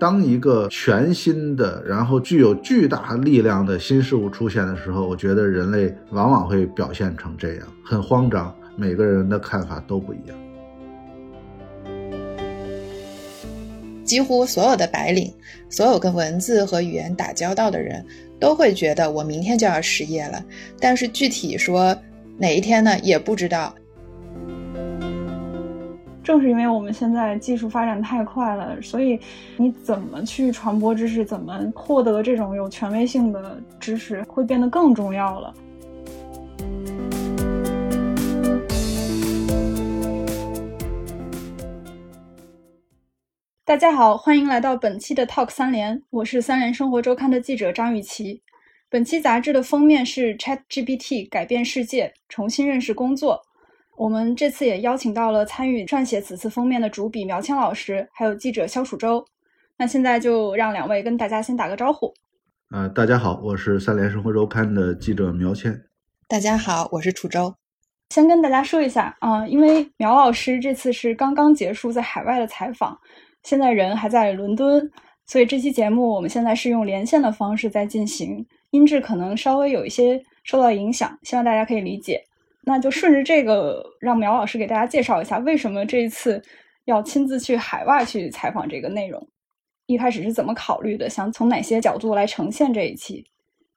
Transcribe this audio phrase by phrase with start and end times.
[0.00, 10.34] 当一个全新的，然后具有巨大力量的新事物出现的时候，我觉得人类往往会表现成这样，很慌张，每个人的看法都不一样。
[14.06, 15.30] 几乎所有的白领，
[15.68, 18.02] 所有跟文字和语言打交道的人，
[18.40, 20.42] 都会觉得我明天就要失业了。
[20.80, 21.94] 但是具体说
[22.38, 23.74] 哪一天呢，也不知道。
[26.22, 29.18] 正是因为我们现在技术发展太快了，所以
[29.56, 35.54] 你怎么去传播知识，怎么获得这种有权威性的知识，会变得更重要了。
[43.64, 48.42] 大家好，欢迎来到本期的 Talk 三联，我是三联生活周刊的记者张雨绮。
[48.90, 53.40] 本期杂志的封面是 ChatGPT 改变世界，重新认识工作。
[54.00, 59.22] 我们这次也邀请到了参与撰写此次封面的主笔苗谦老师，还有记者肖楚洲。
[59.76, 62.10] 那现在就让两位跟大家先打个招呼。
[62.70, 65.78] 呃，大家好，我是三联生活周刊的记者苗谦。
[66.26, 67.54] 大家好，我是楚洲。
[68.08, 72.98] 先跟大家说一下啊，因为苗老师这次是刚刚结束在海外的采访。
[73.42, 74.90] 现在人还在伦敦，
[75.26, 82.24] 所以这期节目我们现在是用连线的方式在进行，音质可能稍微有一些受到影响，希望大家可以理解。
[82.62, 86.42] 那就顺着这个，让苗老师给大家介绍一下，为什么这一次
[86.84, 89.28] 要亲自去海外去采访这个内容，
[89.86, 93.24] 一开始是怎么考虑的，想从哪些角度来呈现这一期。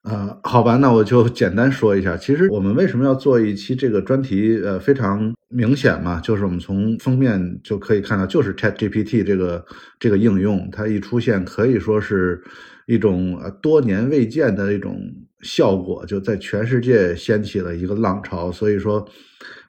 [0.04, 2.18] 呃，好吧，那我就简单说一下。
[2.18, 4.60] 其实我们为什么要做一期这个专题？
[4.62, 9.66] 呃，非常明显嘛，就是我们从封面就可以看到，就是 Chat GPT 这个
[9.98, 12.44] 这个应用，它一出现，可以说是
[12.88, 15.00] 一种呃多年未见的一种
[15.42, 18.52] 效果，就在全世界掀起了一个浪潮。
[18.52, 19.08] 所以说，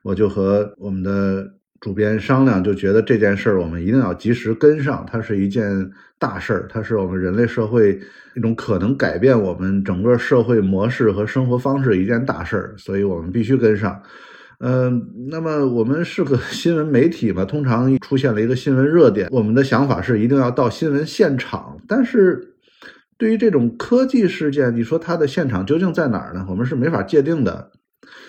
[0.02, 1.48] 我就和我们的
[1.80, 8.00] 主编商量，就觉得这件事儿我们一定要及时跟上，它是一件大事儿，它是我们人类社会。
[8.36, 14.02] 一种可能改变我们整个社会模式和生活方式一件大事儿，所以我们必须跟上。
[14.58, 15.00] 嗯，
[15.30, 21.76] 那么我们是个 新闻媒体嘛，通常出现了一个新闻热点，我们的想法是一定要到新闻现场。
[21.86, 22.53] 但是，
[23.24, 26.44] 对于这种科技事件，你说它的现场究竟在哪儿呢？
[26.46, 27.70] 我们是没法界定的。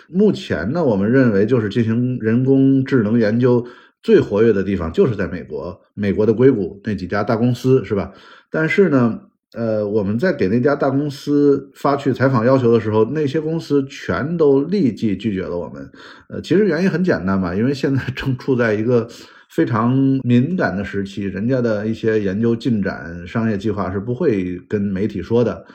[0.07, 3.67] 目前呢，我们认为就是进行人工智能研究
[4.01, 8.13] 最活跃的地方就是在美国，美国的硅谷那几家大公司是吧？
[8.50, 9.19] 但是呢。
[9.53, 15.89] 呃，我们在给那家大公司发去采访要求的时候，那些公司全都立即拒绝了我们。
[16.28, 19.07] 呃，其实原因很简单嘛，因为现在正处在一个
[19.55, 25.66] 非常敏感的时期，人家的一些研究进展、商业计划是不会跟媒体说的，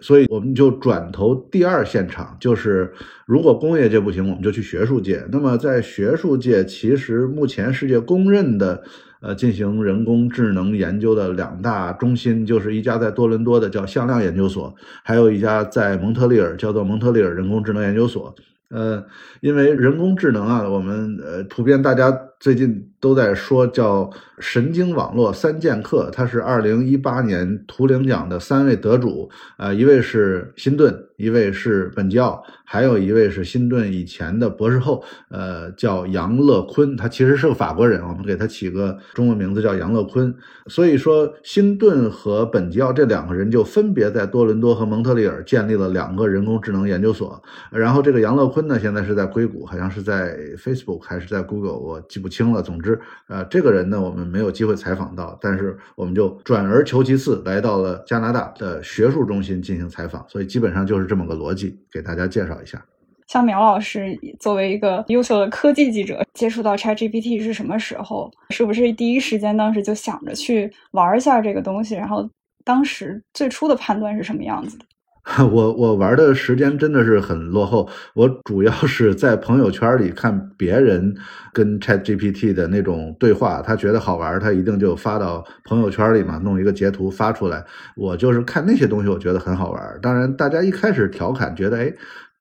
[0.00, 2.90] 所以我们就转投第二现场，就是
[3.26, 5.22] 如果工业界不行，我们就去学术界。
[5.30, 8.82] 那么在学术界，其实目前世界公认的。
[9.22, 14.72] 呃，进行人工智能研究的两大中心，就是一家在多伦多的叫向量研究所，
[15.02, 18.32] 还有一家在蒙特利尔叫做蒙特利尔人工智能研究所。
[18.68, 19.02] 呃，
[19.40, 40.34] 因为人工智能啊，我们呃普遍大家最近都在说叫神经网络三剑客，他是二零一八年图灵奖的三位得主，呃，一位是辛顿，一位是本吉奥，还有一位是辛顿以前的博士后，呃，叫杨乐坤，他其实是个法国人，我们给他起个中文名字叫杨乐坤。
[40.66, 47.40] 所以说，辛顿和本吉奥这两个人就分别在多伦多和蒙特利尔建立了两个人工智能研究所，
[47.70, 52.56] 然后这个杨乐坤呢，现在是在硅谷，好像是在 Facebook 还是在 Google，我记不清了。
[52.66, 52.95] 总之，
[53.28, 62.84] 呃，这个人呢，我们没有机会采访到，但是我们就转而求其次，来到了加拿大的学术中心进行采访，所以基本上就是这么个逻辑，给大家介绍一下。
[63.26, 68.30] 像苗老师作为一个优秀的科技记者，接触到 ChatGPT 是什么时候？
[68.50, 71.96] 是不是第一时间当时就想着去玩一下这个东西？
[71.96, 72.28] 然后
[72.64, 74.84] 当时最初的判断是什么样子的？
[75.50, 81.12] 我我玩的时间真的是很落后，我主要是在朋友圈里看别人
[81.52, 87.64] 跟 ChatGPT 的那种对话，他觉得好玩，他一定就发到朋友圈里嘛，弄一个截图发出来。
[87.96, 89.98] 我就是看那些东西，我觉得很好玩。
[90.00, 91.92] 当然，大家一开始调侃，觉得哎。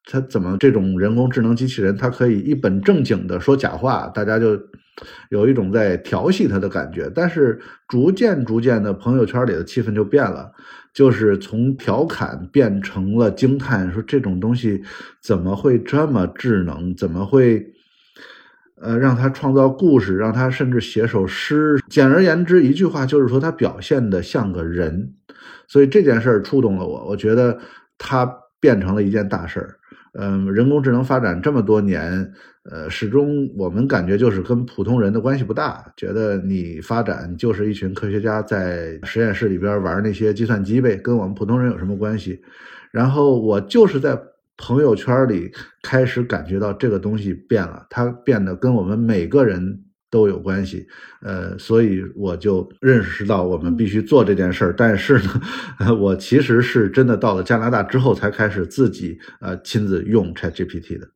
[0.08, 4.56] 他怎么这种人工智能机器人，它可以一本正经的说假话，大家就
[5.30, 7.12] 有一种在调戏他的感觉。
[7.16, 10.52] 但是逐渐逐渐的，朋友圈里的气氛就变了，
[10.94, 14.84] 就是从调侃变成了惊叹，说这种东西
[15.22, 16.96] 怎么会这么智能？
[16.96, 17.74] 怎么会
[18.80, 21.80] 呃让他创造故事，让他甚至写首诗？
[21.90, 25.16] 简而言之，一句话就是说他表现的像个人。
[25.68, 27.58] 所以这件事儿触动了我，我觉得
[27.98, 28.45] 他。
[28.66, 29.76] 变成了一件大事儿。
[30.14, 32.32] 嗯，人工智能发展这么多年，
[32.64, 42.42] 呃，始终我们感觉就是跟普通人的关系不大，觉得你发展就是一群科学家在实验室里边玩那些计算机呗，跟我们普通人有什么关系？
[42.90, 44.20] 然后我就是在
[44.58, 45.52] 朋友圈里
[45.84, 49.85] 开始感觉到这个东西变了，它变得跟我们每个人。
[50.10, 50.86] 都有关系，
[51.22, 54.76] 呃，所以我就认识到我们必须做这件事儿。
[54.78, 55.20] 但是
[55.80, 61.08] 呢， 我其实是真的到了加拿大之后才开始自己呃亲自用 ChatGPT 的。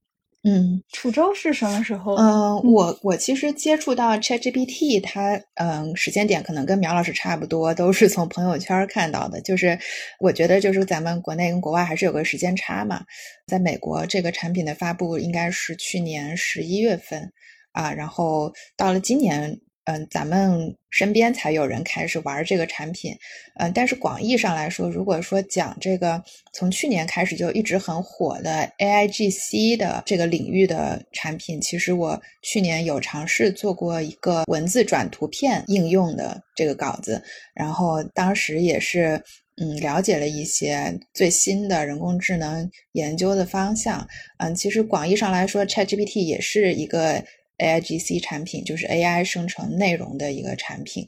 [0.41, 2.15] 嗯，楚州是什么时候？
[2.15, 9.42] 嗯，我我其实接触到 ChatGPT，它嗯时间点可能跟苗老师差不多，都是从朋友圈看到的。
[9.42, 9.77] 就是
[10.18, 13.01] 我觉得就是咱们国内跟国外还是有个时间差嘛。
[13.47, 17.30] 在美国，这个产品的发布应该是去年十一月份。
[17.71, 23.16] 啊，然后到了今年，嗯，咱们身边才有人开始玩这个产品，
[23.60, 26.21] 嗯，但是广义上来说，如果说讲这个
[26.54, 37.21] 从去年开始就一直很火的 AIGC 的这个领域的产品，其实我去年有尝试做过一个文字转图片应用的这个稿子，
[37.56, 39.19] 然后当时也是
[39.57, 44.07] 嗯了解了一些最新的人工智能研究的方向，
[44.38, 47.24] 嗯，其实广义上来说，ChatGPT 也是一个。
[47.59, 51.07] AIGC 产品就是 AI 生成内容的一个产品，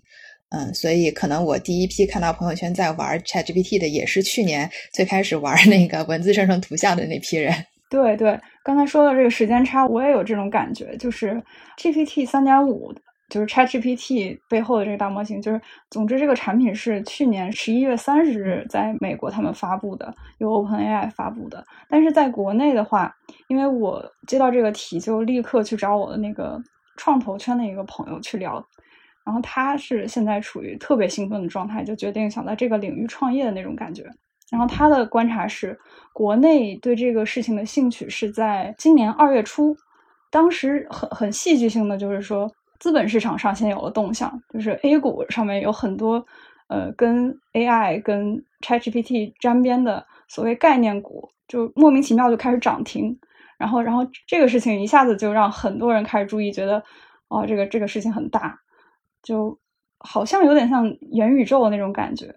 [0.50, 7.54] 嗯，所以可能我第一批看到朋友圈在玩 ChatGPT 的，也是去年最开始玩那个文字生成图像的那批人。
[7.90, 11.42] 对对，刚才说的这个时间差，我也有这种感觉，就是
[11.78, 12.94] GPT 三点五。
[13.32, 21.66] 就是 ChatGPT 背后的这个大模型，就是总之这个产品是去年十一月三十日在美国他们发布的，由 OpenAI 发布的。
[21.88, 23.16] 但是在国内的话，
[23.48, 26.62] 因为我接到这个题，就立刻去找我的那个
[26.98, 28.62] 创投圈的一个朋友去聊，
[29.26, 34.04] 然后他是现在处于特别兴奋的状态，就决定想在这个领域创业的那种感觉。
[34.52, 35.80] 然后他的观察是，
[36.12, 39.74] 国内对这个事情的兴趣是在今年二月初，
[40.30, 42.52] 当时很很戏剧性的就是说。
[42.82, 46.26] 资本市场上先有了动向，就是 A 股上面有很多，
[46.68, 53.16] 呃，跟 AI、跟 ChatGPT 沾边的所谓概念股，就莫名其妙就开始涨停。
[53.60, 56.84] 然后，然后这个事情一下子就让很多人开始注意，觉得，
[57.28, 58.60] 哦，这个这个事情很大，
[59.22, 59.56] 就
[60.00, 62.34] 好像有点像元宇宙的那种感觉。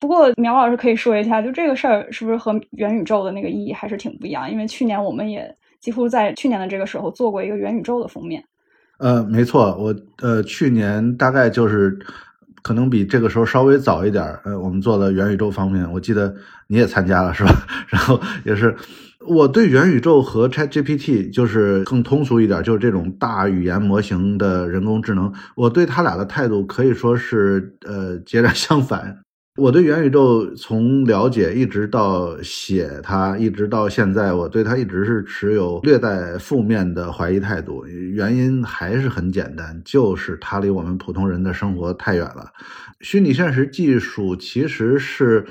[0.00, 4.50] 不过，苗老师可以说一下，就这个事儿是不是和元宇宙的那个意义还是挺不一样？
[4.50, 8.42] 因为去年我们也几乎在去年的这个时候做过一个元宇宙的封面。
[8.98, 11.98] 呃，没错，我呃去年大概就是
[12.62, 16.34] 可能比这个时候稍微早一点呃，我们做的元宇宙方面，我记得
[16.68, 17.52] 你也参加了是吧？
[17.88, 18.74] 然后也是
[19.26, 29.18] 我对元宇宙和 ChatGPT 就是更通俗一点，就是这种大语言模型的人工智能，我对他俩的态度可以说是呃截然相反。
[29.56, 37.86] 我对元宇宙从了解一直到写它，一直到现在，我对它一直是持有略带负面的怀疑态度。
[37.86, 42.52] 原因还是很简单，就是它离我们普通人的生活太远了。
[43.00, 45.44] 虚拟现实技术其实是。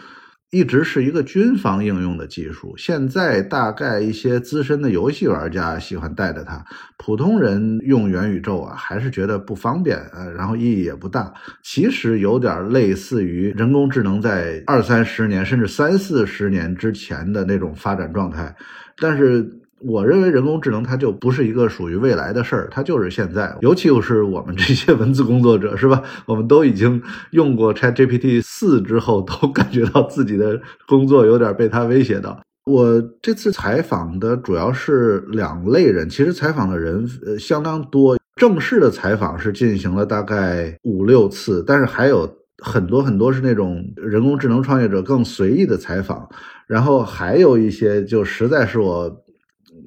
[0.52, 6.64] 一直是一个军方应用的技术，现在大概一些资深的游戏玩家喜欢带着它，
[6.98, 11.34] 普通人用元宇宙啊，还是觉得不方便，呃，然后意义也不大。
[11.62, 18.56] 其实有点类似于人工智能在二三十年甚至三四十年之前的那种发展状态，
[18.98, 19.62] 但是。
[19.82, 23.56] 我认为人工智能它就不是一个属于未来的事儿，它就是现在。
[23.62, 26.02] 尤其又是我们这些文字工作者，是吧？
[26.26, 27.00] 我们都已经
[27.32, 32.42] 用过 ChatGPT 四之后，都感觉到自己的工作有点被它威胁到。
[32.66, 38.18] 我这次采访的主要是两类人，其实采访的人呃相当多。
[38.38, 46.28] 正式的采访是进行了大概五六次，但是还有很多很多是那种人工智能创业者更随意的采访，
[46.66, 49.22] 然后还有一些就实在是我。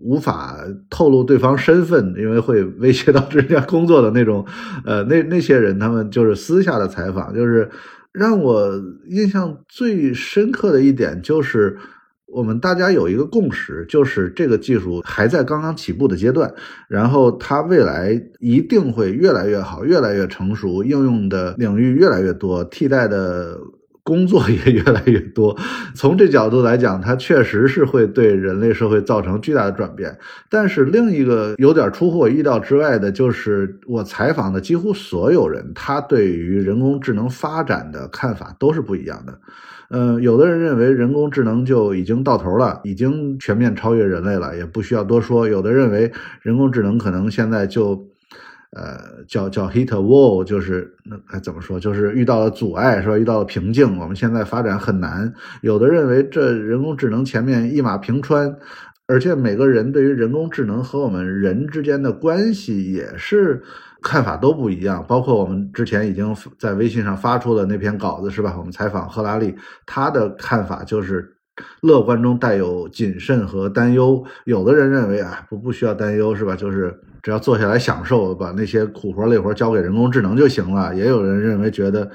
[0.00, 0.56] 无法
[0.88, 4.44] 透露对方身份，因为会威胁到人家工作的那种，
[4.84, 7.68] 呃，那那些人他们就是私下的采访，就是
[8.12, 8.70] 让我
[9.08, 11.76] 印象最深刻的一点就是，
[12.26, 16.52] 我们大家有一个共识，就是这个技术还在刚刚起步的阶段，
[16.88, 23.58] 然后它未来一定会越来越好，越来越成熟，应用的领域越来越多，替代的。
[24.08, 25.54] 工作也越来越多，
[25.94, 30.16] 从这角度来讲，它确实是会对人类社会造成巨大的转变。
[30.48, 39.38] 但是另一个有点出乎我意料之外的，就是我采访的几乎所有人，他对于人工智能发展的看法都是不一样的。
[39.90, 45.46] 嗯，有的人认为人工智能就已经到头了，已经全面超越人类了，也不需要多说。
[45.46, 46.10] 有的认为
[46.40, 48.07] 人工智能可能现在就。
[48.76, 51.80] 呃，叫叫 hit a wall，就是那该怎么说？
[51.80, 53.16] 就是遇到了阻碍，是吧？
[53.16, 55.32] 遇到了瓶颈，我们现在发展很难。
[55.62, 58.54] 有的认为这人工智能前面一马平川，
[59.06, 63.62] 而且每个人对于人工智能和我们人之间的关系也是
[64.02, 65.02] 看法都不一样。
[65.08, 68.54] 包括我们之前已经在微信上发出的那篇稿子，是吧？
[68.58, 69.54] 我们采访赫拉利，
[69.86, 71.34] 他的看法就是。
[71.80, 74.24] 乐观中带有谨慎和担忧。
[74.44, 76.54] 有的人认为啊，不不需要担忧，是吧？
[76.54, 80.94] 就是只要坐下来享受，把那些苦活累活交给人工智能就行了。
[80.94, 82.10] 也有人认为，觉得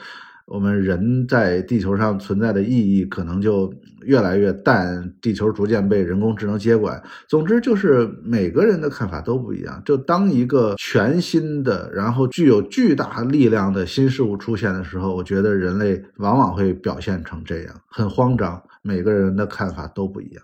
[0.45, 7.01] 我们人在地球上存在的意义可能就越来越淡，地球逐渐被人工智能接管。
[7.27, 9.81] 总之，就是每个人的看法都不一样。
[9.86, 18.62] 就当一个全新的，然后具有巨大力量的新事物出现的时候，我觉得人类往往会表现成这样，很慌张。
[18.81, 20.43] 每个人的看法都不一样。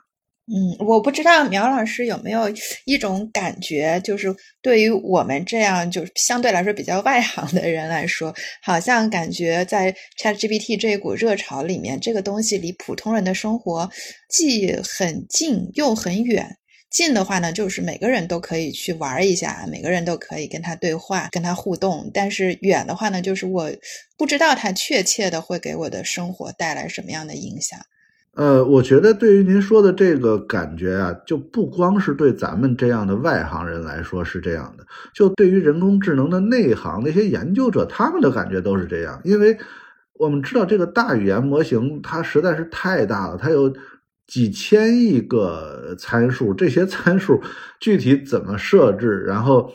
[0.51, 2.51] 嗯，我不知道苗老师有没有
[2.85, 13.87] 一种感觉，就是对于我们这样就是相对来说比较外行的人来说，好像感觉在 ChatGPT 这一股热潮里面，这个东西离普通人的生活
[14.27, 16.57] 既很近又很远。
[16.89, 23.71] 近的话呢，就是每个人都可以去玩一下，每个人都可以跟他对话、跟他互动；但是远的话呢，就是我
[24.17, 27.79] 不知道他确切的会给我的生活带来什么样的影响。
[28.39, 39.19] 呃，我觉得对于您说的这个感觉啊，就不光是对咱们这样的外行人来说是这样的，就对于人工智能的内行那些研究者，他们的感觉都是这样。
[39.25, 39.57] 因为
[40.13, 43.73] 我们知道这个大语言模型它实在是太大了，它有
[44.25, 47.41] 几千亿个参数，这些参数
[47.81, 49.69] 具体怎么设置，然后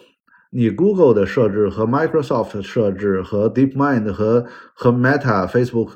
[0.50, 5.90] 你 Google 的设置和 Microsoft 设置和 DeepMind 和和 Meta Facebook。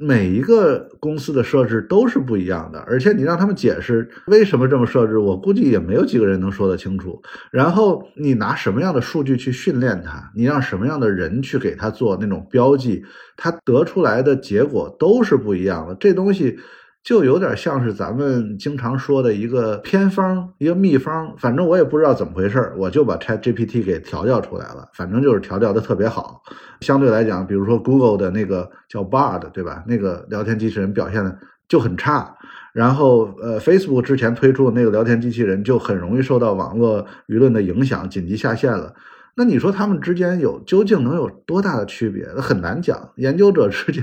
[0.00, 7.20] 每一个公司的设置都是不一样的，而且你让他们解释为什么这么设置，我估计也没有几个人能说得清楚。
[7.50, 13.04] 然后你拿什么样的数据去训练它，你让什么样的人去给它做那种标记，
[13.36, 15.96] 它得出来的结果都是不一样的。
[15.96, 16.58] 这东西。
[17.08, 26.42] 就有点像是咱们经常说的一个偏方，一个秘方，反正我也不知道怎么回事我就把 Chat GPT 给调教出来了，反正就是调教的特别好。
[26.82, 29.82] 相对来讲，比如说 Google 的那个叫 Bard，对吧？
[29.86, 31.34] 那个聊天机器人表现的
[31.66, 32.36] 就很差。
[32.74, 38.92] 然后，呃，Facebook 之前推出的那个聊天机器人就很容易受到网络舆论的影响，紧急下线了。
[39.38, 42.26] 那你说他们之间有究竟能有多大的区别？
[42.34, 43.12] 那很难讲。
[43.14, 44.02] 研究者之间，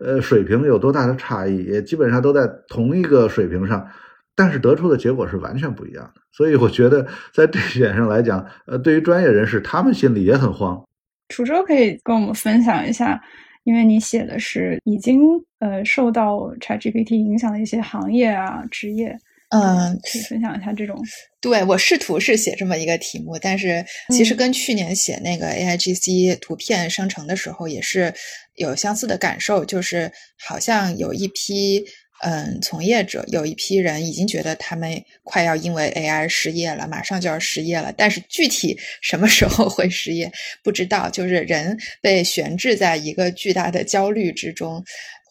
[0.00, 3.86] 呃，水平有多大的差异，也基本上都在同一个水平上，
[4.34, 6.20] 但是得出的结果是完全不一样的。
[6.32, 10.84] 所以我觉得，在这一点上来讲，呃，对于专业人士，他们心里也很慌。
[11.28, 13.22] 楚州可以跟我们分享一下，
[13.62, 15.22] 因为你写的是已经
[15.60, 19.16] 呃受到 ChatGPT 影响的一些行业啊、职业。
[19.52, 20.96] 嗯，可以分享一下这种。
[21.40, 28.14] 对我试图是写这么一个题目，但是其实跟去年写那个 AIGC 图片生成的时候也是
[28.54, 31.84] 有相似的感受，就是好像有一批
[32.24, 40.32] 嗯从业者，有一批人已经觉得他们快要因为 AI 失业了，马上就要失业了，但是具体 什么时候会失业
[40.62, 44.82] 不知道，就是人被悬置在一个巨大的焦虑之中。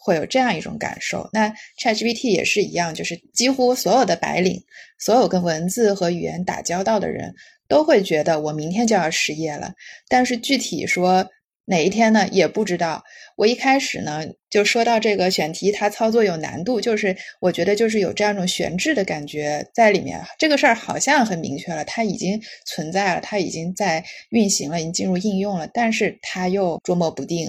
[0.04, 4.60] 会有这样一种感受，那 ChatGPT 也是一样，就是几乎所有的白领，
[4.98, 7.32] 所有跟文字和语言打交道的人
[7.68, 9.72] 都会觉得我明天就要失业了。
[10.10, 11.30] 但是具体说
[11.66, 13.04] 哪一天呢，也不知道。
[13.38, 20.20] 我一开始呢就说到这个选题，它操作有难度，就是我觉得就是有这样一种悬置的感觉在里面。
[20.40, 27.48] 这个事儿好像很明确了，它已经存在了，它已经在运行了，已经进入应用了，但是它又捉摸不定。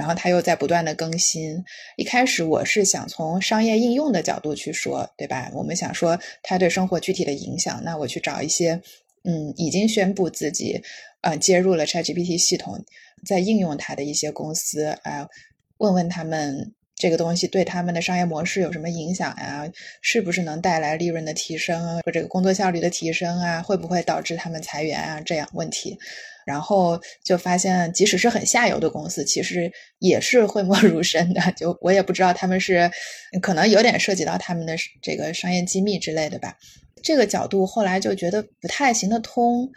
[0.00, 1.62] 然后它又在不断的更新。
[1.98, 5.50] 一开始我是想从商业应用的角度去说，对吧？
[5.52, 8.80] 我们想说它对生活具体的影响，那我去找一些，
[9.24, 10.80] 嗯，已经宣布自己，
[11.20, 12.82] 呃，接入了 ChatGPT 系统，
[13.26, 15.28] 在应用它的一些公司，啊，
[15.76, 19.70] 问问他们这个东西对他们的商业模式有什么影响呀？
[20.00, 23.60] 是不是能带来利润的提升啊，或者工作效率的提升啊？
[23.60, 25.20] 会不会导致他们裁员啊？
[25.20, 25.98] 这样问题。
[26.46, 31.40] 然后就发现，即使是很下游的公司，其实也是讳莫 如深的。
[31.56, 32.90] 就我也不知道他们是，
[33.42, 36.56] 可能有点涉及到他们的这个商业机密之类的吧。
[37.02, 39.70] 这个角度后来就觉得不太行得通。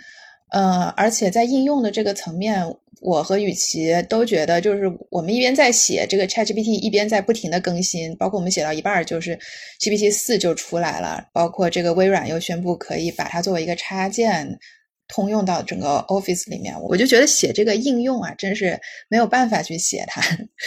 [0.52, 2.64] 呃，而且在应用的这个层面，
[3.02, 8.16] 我和雨琦都觉得，就是我们一边在写这个 ChatGPT，一边在不停的更新。
[8.18, 9.36] 包括我们写到一半儿，就是
[9.80, 14.60] GPT 四就出来了，包括这个微软又宣布可以把它作为一个插件。
[15.08, 18.80] 通用到整个 Office 里面，我就觉得写这个应用啊，真是
[19.10, 20.22] 没有办法去写它，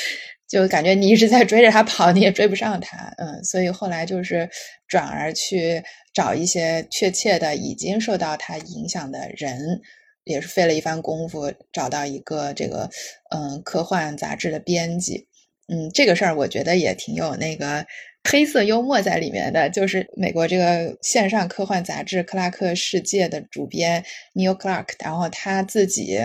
[0.49, 3.13] 就感觉你一直在追着它跑，你也追不上它。
[3.19, 4.49] 嗯，所以后来就是
[4.87, 5.83] 转而去
[6.15, 9.81] 找一些确切的已经受到它影响的人，
[10.25, 12.91] 也是费了一番功夫找到一个这个
[13.31, 15.27] 嗯科幻杂志的编辑。
[15.69, 17.85] 嗯，这个事儿我觉得也挺有那个
[18.27, 19.71] 黑色幽默在里面的。
[19.71, 24.05] 就是美国这个线上科幻杂志《克拉克世界》的主编
[24.35, 26.19] Neil Clark，然后他自己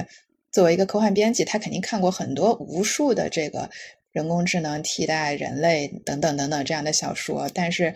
[0.51, 3.69] 作为一个科幻编辑，他肯定看过很多无数的这个
[4.11, 7.93] 人工智能替代人类等等等等这样的小说，但是。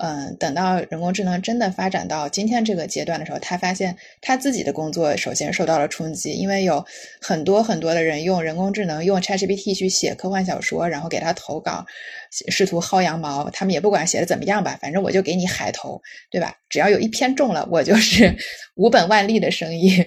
[0.00, 6.84] 嗯，等到人工智能真的发展到今天这个阶段的时候，他发现他自己的工作首先受到了冲击，因为有
[7.20, 11.84] 很多很多的人用人工智能用 ChatGPT 去写科幻小说，然后给他投稿，
[12.30, 13.50] 试图薅羊毛。
[13.50, 16.00] 他们也不管写的怎么样吧，反正我就给你海投，
[16.30, 16.54] 对吧？
[16.68, 18.36] 只要有一篇中了，我就是
[18.76, 20.06] 无本万利的生意。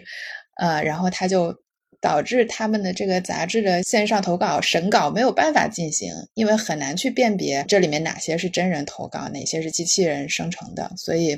[0.55, 1.60] 呃，然后他就。
[2.01, 10.91] 导致他们的这个杂志的线上投稿审稿没有办法进行，因为很难去辨别这里面哪些是真人投稿，哪些是机器人生成的。
[10.97, 11.35] 所以，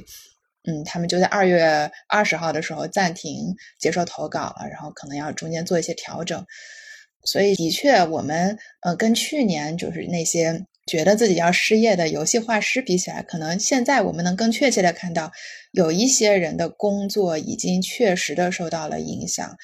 [0.63, 6.45] 嗯，他们就在二月二十号的时候暂停接受投稿了，然后可能要中间做一些调整。
[7.25, 15.31] 所以，的确，我们呃跟去年就是那些觉得自己要失业的游戏画师比起来，可能现在我们能更确切的看到，
[15.71, 19.57] 有一些人的工作已经确实的受到了影响。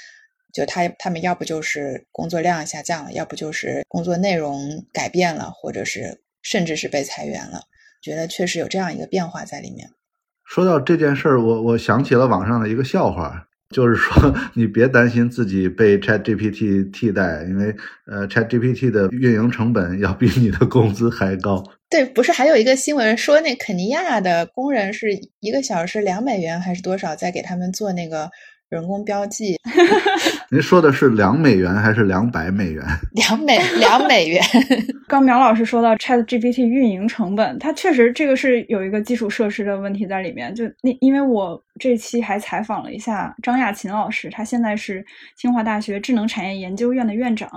[0.51, 7.61] 就他他们要不就是工作量下降了，要不就是工作内容改变了，或者是甚至是被裁员了。
[8.01, 9.89] 觉得确实有这样一个变化在里面。
[10.45, 17.75] 说到这件事儿，我我想起了网上的一个笑话，就是说 你别担心自己被 Chat GPT 替代，因为
[18.07, 21.63] 呃 Chat GPT 的运营成本要比你的工资还高。
[21.89, 28.31] 对，不是还有一个新闻说那肯尼亚的工人是一个小时两美元还是多少，在给他们做那个。
[28.69, 29.57] 人工标记，
[30.51, 32.85] 您说的是两美元还是两百美元？
[33.13, 34.39] 两美两美元。
[35.09, 40.53] 刚苗老师说到 Chat GPT 运营成本，它确实这个是有一个基础设施的问题在里面。
[40.53, 45.03] 就那，因为我这期还采访了一下张亚勤老师，他现在是
[45.35, 47.49] 清华大学智能产业研究院的院长。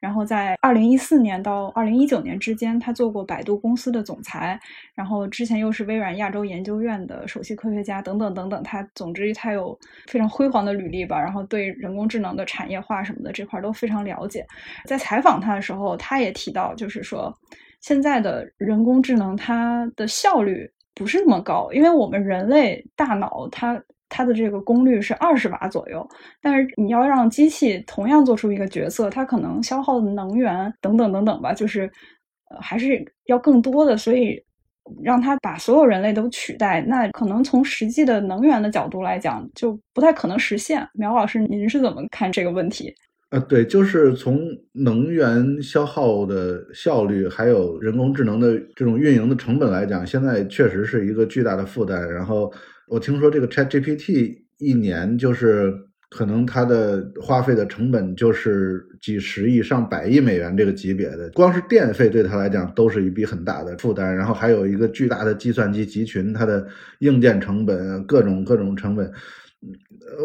[0.00, 4.60] 然后在二零一四年到二零一九年之间，他做过百度公司的总裁，
[4.94, 8.62] 然后之前又是微软亚洲研究院的首席科学家，等等等等。
[8.62, 14.46] 他总之他有非常辉煌的履历吧，然后对人工智能的产业化什么的这块都非常了解。
[14.84, 17.36] 在采访他的时候，他也提到，就是说
[17.80, 23.82] 现在的人工智能它的效率不是那么高，因为我们人类大脑它。
[24.10, 26.08] 它的这个功率是二十瓦左右，
[26.40, 31.92] 但是你要让机器同样做出一个角色，它可能消耗的能源等等等等吧，就是
[32.58, 34.42] 还是要更多的，所以
[35.02, 40.86] 让它把所有人类都取代，那可能从实际的能源的角度来讲，就不太可能实现。
[40.94, 42.94] 苗老师，您是怎么看这个问题？
[43.30, 44.40] 呃，对，就是从
[44.72, 52.12] 能源消耗的效率，还有人工智能的这种运营的成本来讲，现在确实是一个巨大的负担。
[52.12, 52.52] 然后。
[52.90, 55.70] 我听说这个 Chat GPT 一年就是
[56.10, 66.66] 可能它的花费的成本就是几十亿上百亿美元这个级别的，光是电费对他来讲都是一笔很大的负担，然后还有一个巨大的计算机集群，它的
[67.00, 69.12] 硬件成本各种各种成本。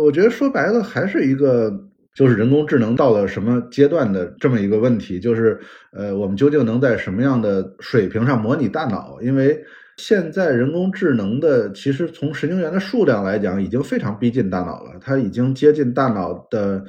[0.02, 5.60] 我觉得说白了还是一个就是人工智能到了什么阶段的这么一个问题，就是
[5.92, 9.20] 呃我们究竟能在什么样的水平上模拟大脑？
[9.22, 9.62] 因为
[10.06, 15.00] 现在人工智能的，其实从神经元的数量来讲，已经非常逼近大脑了。
[15.00, 16.84] 它已经接近大脑的，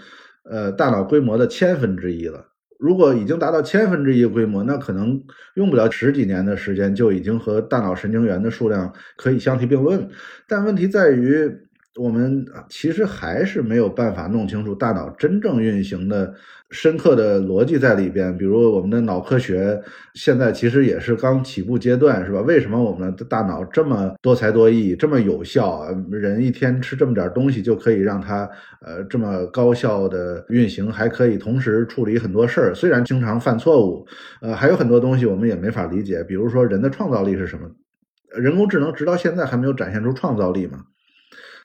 [0.50, 2.44] 呃，大脑规模的千分之一了。
[2.76, 5.22] 如果已经达到千分之一规模，那可能
[5.54, 10.08] 用不了十几年的时间，就已经和大脑神经元的数量可以相提并论。
[10.48, 11.48] 但问题在于，
[11.96, 16.34] 我们其实还是没有办法弄清楚大脑真正运行的。
[16.70, 19.80] 深刻的逻辑在里边，比如我们的脑科学
[20.14, 22.40] 现在其实也是刚起步阶段，是吧？
[22.40, 25.86] 为什么我们的大脑这么多才多艺，这么有效？
[26.10, 32.74] 人一天吃这么点东西就可以让它呃这么高效的运行，还可以同时处理很多事儿。
[32.74, 34.04] 虽然经常犯错误，
[34.40, 36.24] 呃，还有很多东西我们也没法理解。
[36.24, 37.70] 比如说人的创造力是什么？
[38.36, 40.80] 人工智能直到现在还没有展现出创造力嘛？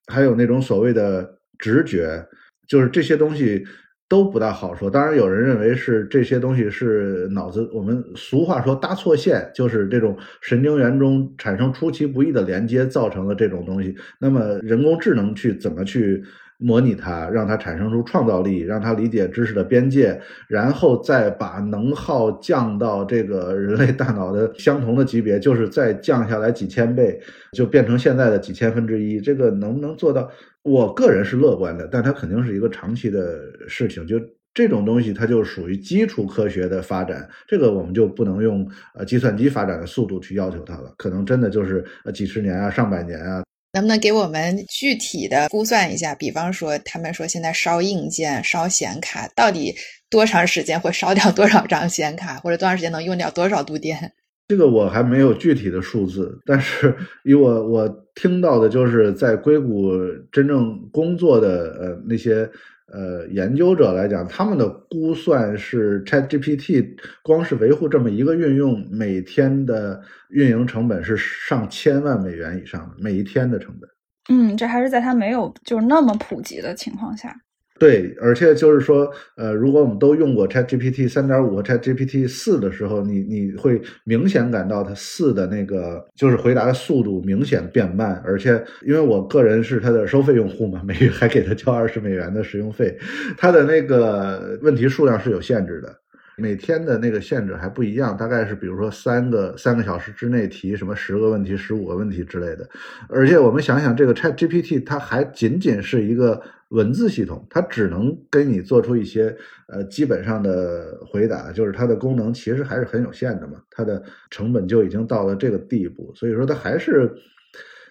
[0.09, 2.27] 还有那种所谓的直觉，
[2.67, 3.65] 就是这些东西。
[4.09, 4.89] 都不大好说。
[4.89, 13.95] 当然，有人认为是这些东西是脑子，我们俗话说搭错线，就是这种神经元中产生出其不意的连接造成的这种东西。
[14.19, 16.23] 那么，人工智能去怎么去
[16.61, 27.17] 模拟它，让它产生出创造力，让它理解知识的边界，然后再把能耗降到这个人类大脑的相同的级别，就是再降下来几千倍，
[27.53, 29.21] 就变成现在的几千分之一。
[29.21, 30.29] 这个能不能做到？
[30.61, 34.05] 我个人是乐观的，但它肯定是一个长期的事情。
[34.05, 34.19] 就
[34.53, 43.41] 这种东西，它就属于基础科学的发展，这个我们就不能用呃计算机发展的速度去要求它了，可能真的就是呃几十年啊、上百年啊。
[43.73, 46.15] 能不能给我们具体的估算一下？
[46.15, 49.75] 比方说，他们说现在烧硬件、烧显卡，到底
[50.09, 54.11] 多长时间会烧掉多少张显卡，或者多长时间能用掉多少度电？
[54.47, 59.91] 这个我还没有具体的数字，但是以我我听到的，就是在硅谷
[60.31, 62.49] 真正工作的呃那些
[62.91, 73.89] 呃研究者来讲，他们的估算是 ChatGPT 光是维护这么一个运用，每天的运营成本是上千万美元以上的每一天的成本。
[74.31, 77.35] 嗯，这还是在它没有就是那么普及的情况下。
[77.79, 92.97] 对，而且就是说，呃，如果我们都用过 ChatGPT 三点五和 ChatGPT 四的时候，你你会明显感到它四的那个就是回答的速度明显变慢，而且因为我个人是它的收费用户嘛，每月还给他交二十美元的使用费，
[93.37, 95.95] 它的那个问题数量是有限制的。
[96.35, 102.65] 每天的那个限制还不一样，大概是比如说三个三个小时之内提什么十个问题、十五个问题之类的。
[103.09, 109.35] 而且我们想想，这个 Chat GPT 它还仅仅是一个文字系统，它只能给你做出一些
[109.67, 117.13] 呃基本上的回答，就是它的功能其实还是很有限的嘛，它的成本就已经到了这个地步，所以说它还是。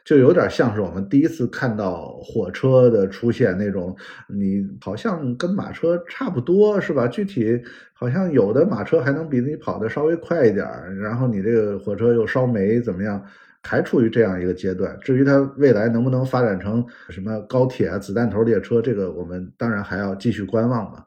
[0.05, 3.95] 就有点像是我们第一次看到火车的出现那种，
[4.27, 7.07] 你好像跟马车差不多，是吧？
[7.07, 7.61] 具体
[7.93, 13.23] 好像有的马车还能比你跑的稍微快一点然后你这个火车又烧煤怎么样？
[13.63, 14.97] 还处于这样一个阶段。
[15.01, 21.05] 至于它未来能不能发展成什么高铁啊、子弹头列车，这个我们当然还要继续观望嘛。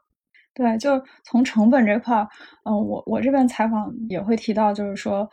[0.54, 2.28] 对，就从成本这块儿，
[2.64, 5.28] 嗯，我我这边采访也会提到，就是说。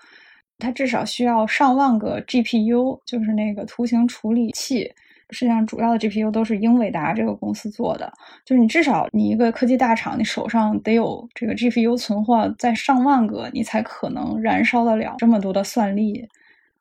[0.61, 4.91] 它至少需要上万个 GPU，就是那个图形处理器。
[5.29, 8.11] 实际上，主要的 GPU 都是英伟达这个公司做的。
[8.43, 16.27] 就是你至少你一个科技大厂，你手上得有这个 GPU 存货在上万个，你才可能燃烧得了这么多的算力。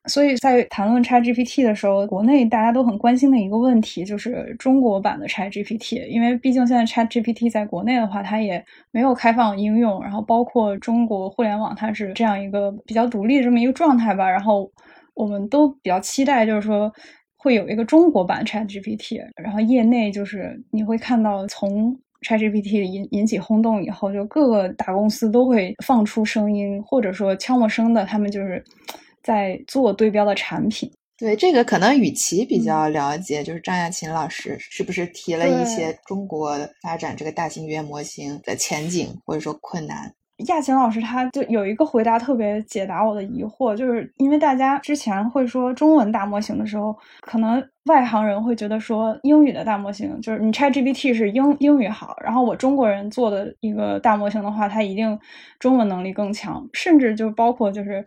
[0.06, 14.30] 所以在谈论 ChatGPT 的时候，国内大家都很关心的一个问题就是中国版的 ChatGPT，因为毕竟现在 ChatGPT 在国内的话，它也没有开放应用，然后包括中国互联网，它是这样一个比较独立的这么一个状态吧。
[14.30, 14.70] 然后
[15.14, 16.90] 我们都比较期待，就是说
[17.36, 19.20] 会有一个中国版 ChatGPT。
[19.42, 21.94] 然后业内就是你会看到，从
[22.26, 28.64] ChatGPT 引引起轰动以后，就各个大公司都会放出声音，或者说悄默声的，他们就是。
[29.28, 40.10] 在做对标的产品，对这个可能雨琦比较了解，就是张亚勤老师是不是提了一些中国发展这个大型语言模型的前景或者说困难？
[40.46, 55.18] 亚勤老师他就有一个回答特别解答我的疑惑，就是因为大家之前会说中文大模型的时候，可能外行人会觉得说英语的大模型就是你 ChatGPT 是英英语好，然后我中国人做的一个大模型的话，它一定
[55.58, 58.02] 中文能力更强，甚至就包括就是。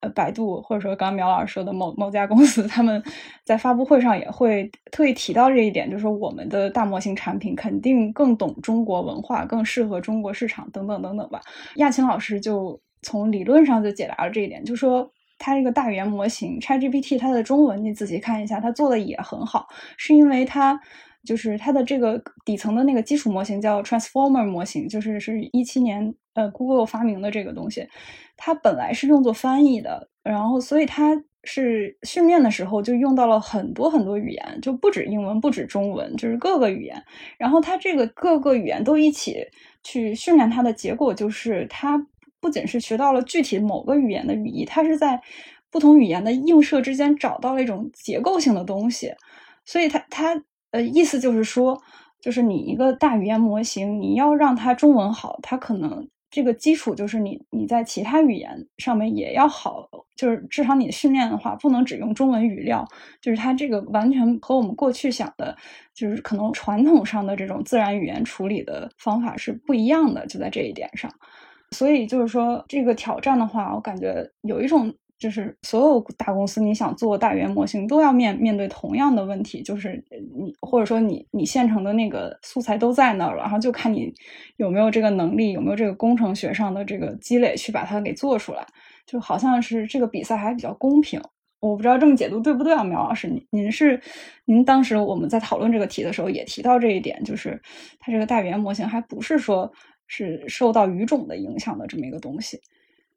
[0.00, 3.02] 呃，百度或者说刚刚苗老师说的某某家公司，他们
[3.44, 11.40] 在发布会上也会特意提到这一点，就是我们的大模型产品肯定更懂中国文化，更适合中国市场等等等等吧。
[11.76, 20.80] 亚青老师就从理论上就解答了这一点，就说它这个大语言模型 ChatGPT 它的中文你仔细看一下，它做的也很好，是因为它。
[21.22, 27.88] 就是它的这个底层的那个基础模型叫 Transformer 模型，就是是一七年呃 Google 发明的这个东西，
[28.36, 37.02] 它本来是用作翻译的，然后所以它是训练的时候就用到了很多很多语言，就不止英文，不止中文，就是各个语言。
[37.38, 39.46] 然后它这个各个语言都一起
[39.82, 42.06] 去训练它的结果，就是它
[42.40, 45.20] 不仅是学到了具体某个语言的语义，它是在
[45.70, 49.14] 不同语言的映射之间找到了一种结构性的东西，
[49.64, 50.42] 所以它它。
[50.72, 51.82] 呃，意思就是说，
[52.20, 62.86] 就是你一个大语言模型，你要让它中文好，它可能这个基础就是你你在其他语言上面也要好，就是至少你训练的话，不能只用中文语料，
[63.20, 65.56] 就是它这个完全和我们过去想的，
[65.94, 71.10] 就是可能传统上的这种自然语言处理的方法是不一样的，就在这一点上。
[71.72, 74.94] 所以就是说，这个挑战的话，我感觉有一种。
[75.20, 80.02] 就是所有大公司，你想做大语言模型，都要面面对同样的问题，就是
[80.34, 84.12] 你或者说你你现成的那个素材都在那儿了，然后就看你
[84.56, 88.66] 有没有这个能力，有没有这个工程学上的这个积累去把它给做出来。
[89.06, 91.20] 就好像是这个比赛还比较公平，
[91.60, 94.00] 我不知道这么解读对不对啊，苗老师，您您是
[94.46, 97.60] 您当时我们在讨论这个题的时候也提到这一点，就是
[97.98, 99.70] 它这个大语言模型还不是说
[100.06, 102.58] 是受到语种的影响的这么一个东西。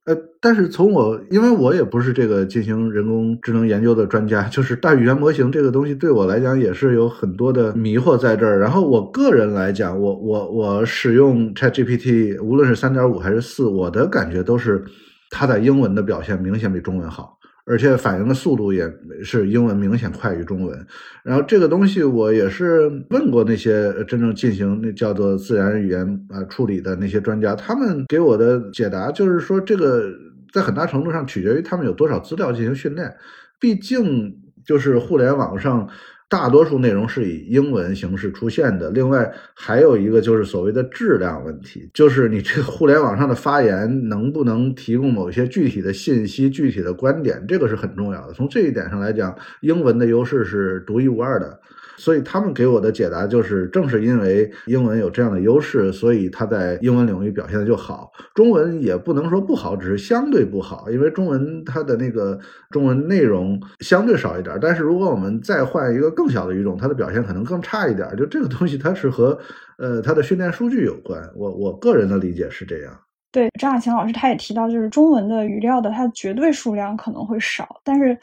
[0.05, 8.59] 呃，但是从我，因为我也不是这个进行人工智能研究的专家， 就是大语言模型这个东西对我来讲也是有很多的迷惑在这儿。
[8.59, 14.83] 然后我个人来讲，我我我使用 ChatGPT，无论是三点五还是四，我的感觉都是
[15.29, 18.91] 它在英文的表现明显比中文好，而且反应的速度也
[19.23, 20.87] 是英文明显快于中文。
[21.23, 30.11] 然后这个东西我也是问过那些真正进行那叫做自然语言啊处理的那些专家，他们给我的解答就是说，这个
[30.51, 33.15] 在很大程度上取决于他们有多少资料进行训练，
[33.59, 35.89] 毕竟就是互联网上。
[36.33, 38.89] 大多数内容是以英文形式出现的。
[38.89, 48.33] 另外，还有一个就是所谓的质量问题，就是你这个互联网上的发言能不能提供某些具体的信息、具体的观点，这个是很重要的。
[48.33, 51.59] 从这一点上来讲，英文的优势是独一无二的。
[51.97, 58.11] 所以他们给我的解答就是，正是因为英文有这样的优势，所以它在英文领域表现的就好。
[58.33, 62.37] 中文也不能说不好，只是相对不好，因为中文它的那个
[62.71, 64.57] 中文内容相对少一点。
[64.61, 68.07] 但是如果我们再换一个更小的语种，它的表现可能更差一点。
[68.17, 69.37] 就这个东西，它是和
[69.77, 71.21] 呃它的训练数据有关。
[71.35, 72.91] 我我个人的理解是这样。
[73.31, 78.17] 对，张亚勤老师他也提到，就是中文的语料的它绝对数量可能会少，但是。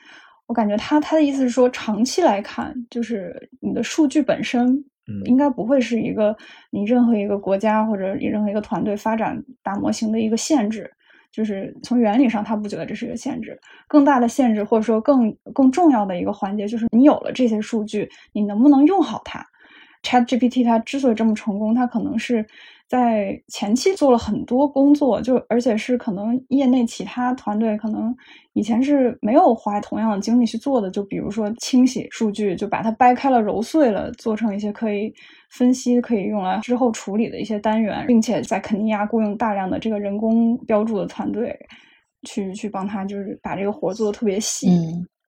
[0.51, 4.85] 我感觉他他的意思是说，长期来看，就是你的数据本身，
[5.27, 6.37] 应该不会是一个
[6.73, 10.91] 你任何一个国家或者你任何一个团队发展大模型的一个限制。
[11.31, 13.57] 就是从原理上，他不觉得这是一个限制。
[13.87, 19.47] 更大的限制，或者说更更重要的一个环节，就是你有了这些数据，你能不能用好它
[20.03, 22.45] ？Chat GPT 它之所以这么成功，它可能是。
[22.91, 28.13] 在前期做了很多工作，就而且是可能业内其他团队可能
[28.55, 30.91] 以前是没有花同样的精力去做的。
[30.91, 35.15] 就比如说清洗数据，就把它掰开了揉碎了，做成一些可以
[35.51, 41.57] 分析、可以用来之后处理的一些单元，并且在肯尼亚雇佣大量的这个人工标注的团队，
[42.29, 44.69] 去去帮他就是把这个活做的特别细。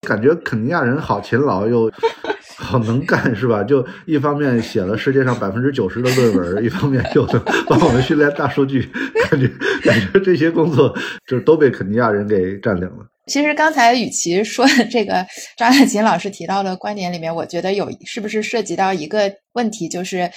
[0.08, 1.90] 感觉肯尼亚人好勤劳又
[2.58, 3.62] 好能干，是吧？
[3.62, 8.82] 就一方面写了世界上百分之九十的论文，一方面又能 帮我们训练大数据，
[9.30, 9.48] 感觉
[9.82, 10.92] 感觉这些工作
[11.26, 13.06] 就是都被肯尼亚人给占领了。
[13.26, 15.24] 其实刚才与其说的这个
[15.56, 20.28] 张亚勤老师提到的观点里面，我觉得有是不是涉及到一个问题，就是。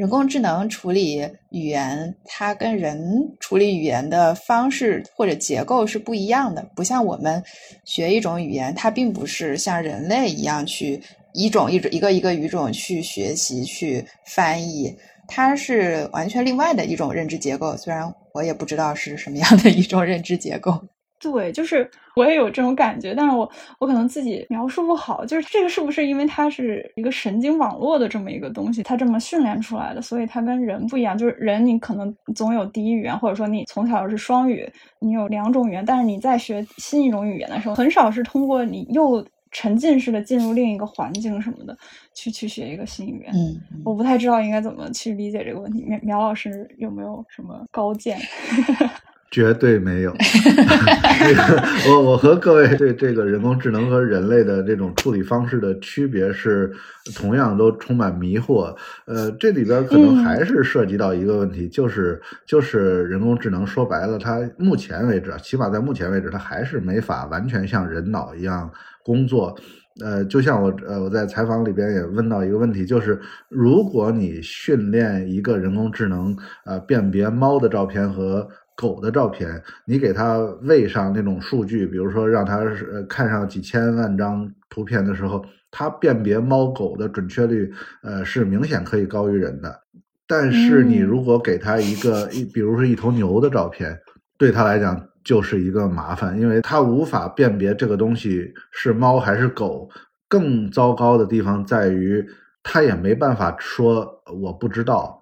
[0.00, 6.66] 人工智能处理语言，它跟人处理语言的方式或者结构是不一样的。
[6.74, 7.44] 不像我们
[7.84, 11.02] 学一种语言，它并不是像人类一样去
[11.34, 14.96] 一种一种一个一个语种去学习去翻译，
[15.28, 17.76] 它是完全另外的一种认知结构。
[17.76, 20.80] 虽然我也不知道是什么样的一种认知结构。
[21.20, 31.16] 对，就是我也有这种感觉，但是我我可能自己描述不好，就是这个是不是因为它是一个神经网络的这么一个东西，它这么训练出来的，所以它跟人不一样。
[31.18, 34.66] 就是人你可能总有第一语言，或者说你从小是双语，
[34.98, 41.76] 你有两种语言，但是你在学新一种语言的时候，很少是通过你又沉浸式的进入另一个环境什么的
[42.14, 43.30] 去去学一个新语言。
[43.34, 45.82] 嗯，我不太知道应该怎么去理解这个问题。
[45.82, 48.18] 苗苗老师有没有什么高见？
[49.30, 56.72] 绝对没有， 这个我我和各位对这个人工智能和人类的这种处理方式的区别是
[57.14, 58.74] 同样都充满迷惑。
[59.06, 68.68] 呃，这里边可能还是涉及到一个问题，就是就是人工智能说白了，它目前为止，起码在目前为止，它还是没法完全像人脑一样
[69.04, 69.56] 工作。
[70.02, 78.48] 呃，就像我呃我在采访里边也问到一个问题，就是如果你训练一个人工智能呃辨别猫的照片和
[78.80, 87.70] 狗的照片，你给它喂上那种数据，比如说让它呃看上几千万张图片的时候，它辨别猫狗的准确率，
[88.02, 89.82] 呃是明显可以高于人的。
[90.26, 93.98] 但是你如果给它一个一，比如说一头牛的照片，
[94.38, 99.90] 对它来讲就是一个麻烦，因为它无法辨别这个东西是猫还是狗。
[100.28, 102.24] 更糟糕的地方在于，
[102.62, 105.19] 它也没办法说我不知道。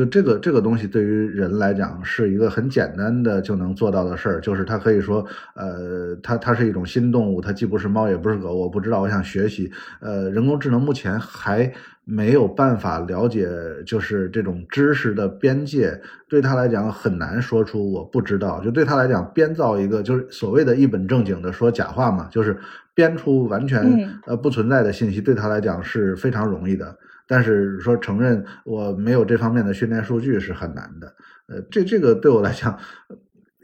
[0.00, 5.22] 就这个这个东西对于人来讲是一个很简单的就能做到的事儿，就是它可以说，
[5.54, 9.70] 呃，它它是一种新动物，它既不是猫也不是狗，我不知道，我想学习。
[10.00, 11.70] 呃，人工智能目前还
[12.06, 13.46] 没有办法了解，
[13.84, 18.58] 就是这种知识的边界，对他来讲很难说出我不知道。
[18.62, 22.56] 就对他来讲，编造一个就是所谓的一本正经的说假话嘛，就是
[22.94, 26.96] 编出完全呃不存在的信息，对他来讲是非常容易的。
[27.30, 31.14] 但是说承认我没有这方面的训练数据是很难的，
[31.46, 32.76] 呃，这这个对我来讲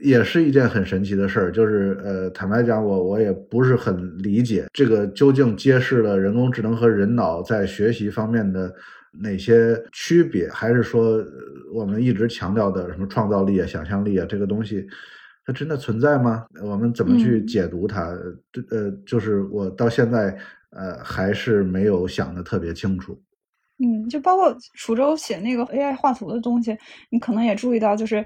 [0.00, 1.50] 也是一件很神奇的事儿。
[1.50, 8.72] 就是呃，坦白讲，我我也不是很理解这个究竟揭示了人工智能和人脑在学习方面的
[9.20, 11.20] 哪些区别，还是说
[11.74, 14.86] 我们一直强调的什么创造力啊、想象力啊这个东西，
[15.44, 16.46] 它真的存在吗？
[16.62, 18.16] 我们怎么去解读它？
[18.52, 20.38] 这呃，就是我到现在
[20.70, 23.20] 呃还是没有想的特别清楚。
[23.78, 26.76] 嗯，就包括楚州写那个 AI 画图的东西，
[27.10, 28.24] 你可能也注意到，就是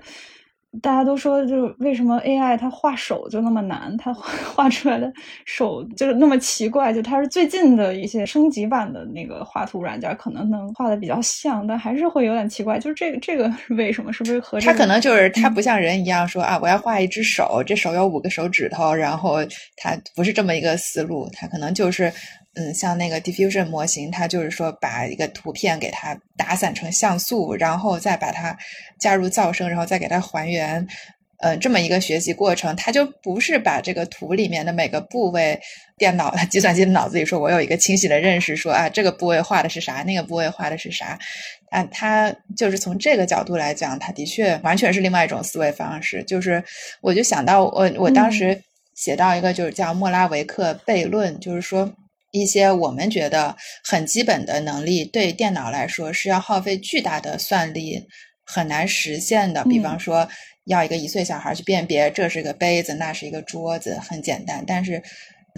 [0.80, 5.12] 大家都说，就是为什么 AI 它画手就那么难，它 画出来的
[5.44, 12.78] 手就是那么奇怪，就它是最近的一些升级版的那个画图软件，可能能画的比较像，但还是会有点奇怪。
[12.78, 14.12] 就是这个这个是为什么？
[14.12, 19.38] 是不是和它可能就是它不像人一样说啊，我要画一只手，这手有五个手指头，然后
[19.76, 22.12] 它不是这么一个思路，它可能就是。
[22.54, 28.56] 嗯，像那个 diffusion 模型，它就是说把一个图片给它打散成像素，然后再把它
[28.98, 30.86] 加入噪声，然后再给它还原。
[31.38, 35.58] 呃，这么一个学习过程，它就不是把这个图里面的每个部位，
[35.96, 41.18] 电脑、 计算机的脑子里说，我有一个清晰的认识，说啊，这个部位画的是啥，那个部位画的是啥。
[41.70, 46.22] 啊，它就是从这个角度来讲，它的确完全是另外一种思维方式。
[46.24, 46.62] 就是
[47.00, 48.60] 我就想到，我我当时
[48.94, 51.90] 写到一个，就是叫莫拉维克悖论，就是说。
[52.30, 58.06] 一些我们觉得很基本的能力，对电脑来说是要耗费巨大的算力，
[58.44, 59.64] 很难实现的。
[59.64, 60.28] 比方说，
[60.64, 64.62] 要一个一岁小孩去辨别这是个杯子，那是一个桌子，很简单。
[64.66, 65.02] 但是，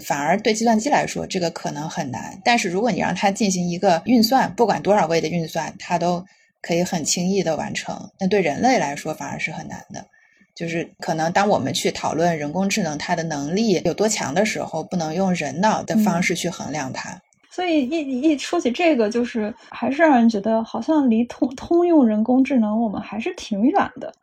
[0.05, 2.41] 反而对计算机来说，这个可能很难。
[2.43, 6.25] 但是，如果你让它进行一个运算，不管多少位的运算，它都
[6.61, 8.11] 可以很轻易的完成。
[8.19, 10.07] 那对人类来说，反而是很难的。
[10.55, 17.19] 就是可能，当我们去讨论人工智能它的能力有多强的时候，不能用人脑的方式去衡量它。
[17.49, 24.13] 所以一一说起这个，就是还是让人觉得好像离通通用人工智能我们还是挺远的。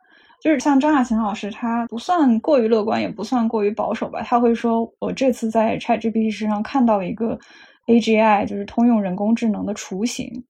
[0.41, 4.23] 就是像张亚勤老师，他不算过于乐观，也不算过于保守吧。
[4.23, 7.37] 他会说：“我这次在 ChatGPT 身上看到一个
[7.85, 10.43] AGI，就是通用人工智能的雏形。”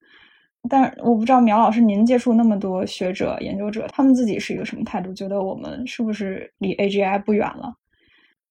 [0.70, 5.12] 但我不知道苗老师，您接触那么多学者、研究者，他们自己是一个什么态度？
[5.14, 7.74] 觉得我们是不是离 AGI 不远了？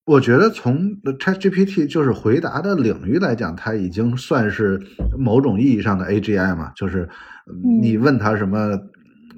[0.06, 4.80] 我觉得从 ChatGPT 就是回答的领域来讲，它已经算是
[5.16, 6.72] 某种意义上的 AGI 嘛。
[6.74, 7.08] 就是
[7.78, 8.76] 你问他什么，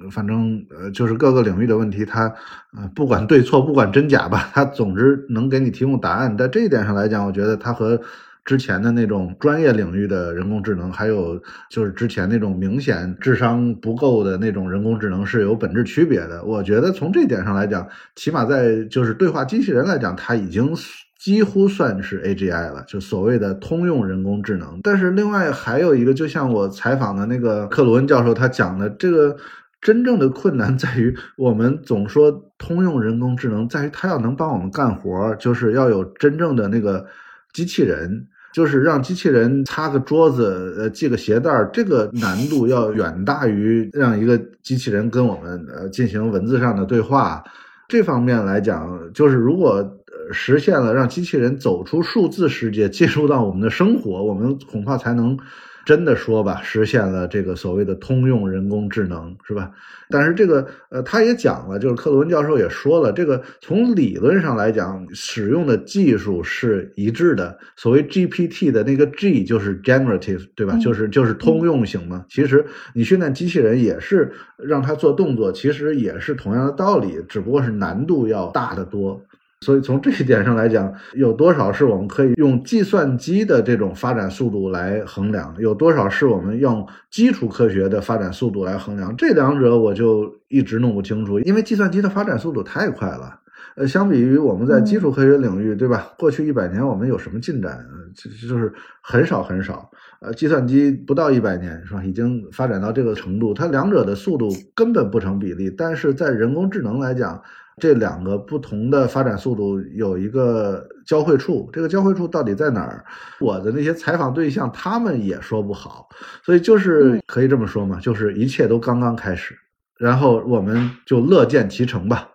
[0.09, 2.33] 反正呃，就是各个领域的问题，他
[2.75, 6.35] 呃不管对错，不管真假吧，他总之能给你提供答案。
[6.35, 8.01] 在这一点上来讲，我觉得他和
[8.45, 16.43] 之前的那种专业领域的人工智能，还有就是之前那种明显智商不够的那种人工智能是有本质区别的。
[16.43, 20.73] 我觉得从这点上来讲，起码在就是对话机器人来讲，它已经
[21.17, 24.77] 几乎算是 AGI 了，就所谓的通用人工智能。
[24.83, 29.37] 但是另外还有一个，就像我采访的那个克鲁恩教授他讲的，这个
[29.79, 37.05] 真正的困难在于，我们总说通用人工智能在于它要能帮我们干活，就是要有真正的那个
[37.53, 38.27] 机器人。
[38.53, 47.43] 就是让机器人擦个桌子，呃，系个鞋带儿，这个难度要远大于让一个机器人跟我们呃进行文字上的对话。
[47.87, 49.97] 这方面来讲，就是如果
[50.31, 55.37] 实现了让机器人走出数字世界，进入到我们的生活，我们恐怕才能。
[55.85, 59.71] 真的说吧，实现了这个所谓的通用人工智能，是吧？
[60.09, 67.57] 但是这个呃，他也讲了，就是克鲁恩教授也说了，这个从理论上来讲，使用的技术是一致的。
[67.75, 70.77] 所谓 GPT 的那个 G 就是 generative，对吧？
[70.77, 72.25] 就是就是通用型嘛。
[72.29, 79.21] 其实你训练机器人也是让它做动作，其实也是同样的道理，只不过是难度要大得多。
[79.63, 85.55] 所以从这一点上来讲，有多少是我们可以用计算机的这种发展速度来衡量？
[85.57, 89.15] 有多少是我们用基础科学的发展速度来衡量？
[89.15, 93.39] 这两者我就一直弄不清楚，因为计算机的发展速度太快了。
[93.75, 96.13] 呃，相比于我们在基础科学领域，对吧？
[96.19, 97.83] 过去一百年我们有什么进展？
[98.13, 98.71] 就就是
[99.01, 99.89] 很少很少。
[100.19, 102.03] 呃，计算机不到一百年是吧？
[102.03, 105.73] 已经发展到这个程度，它两者的速度根本不成比例。
[105.75, 107.41] 但是在人工智能来讲，
[107.77, 113.03] 这两个不同的发展速度有一个交汇处，这个交汇处到底在哪儿？
[113.39, 116.07] 我的那些采访对象他们也说不好，
[116.45, 119.55] 所以就是可以这么说嘛，就是一切都刚刚开始，
[119.97, 122.29] 然后我们就乐见其成吧。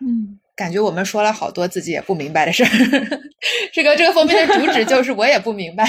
[0.00, 0.38] 嗯。
[0.56, 2.68] 感觉我们说了好多自己也不明白的事儿，
[3.74, 5.84] 这个这个封面的主旨就是我也不明白，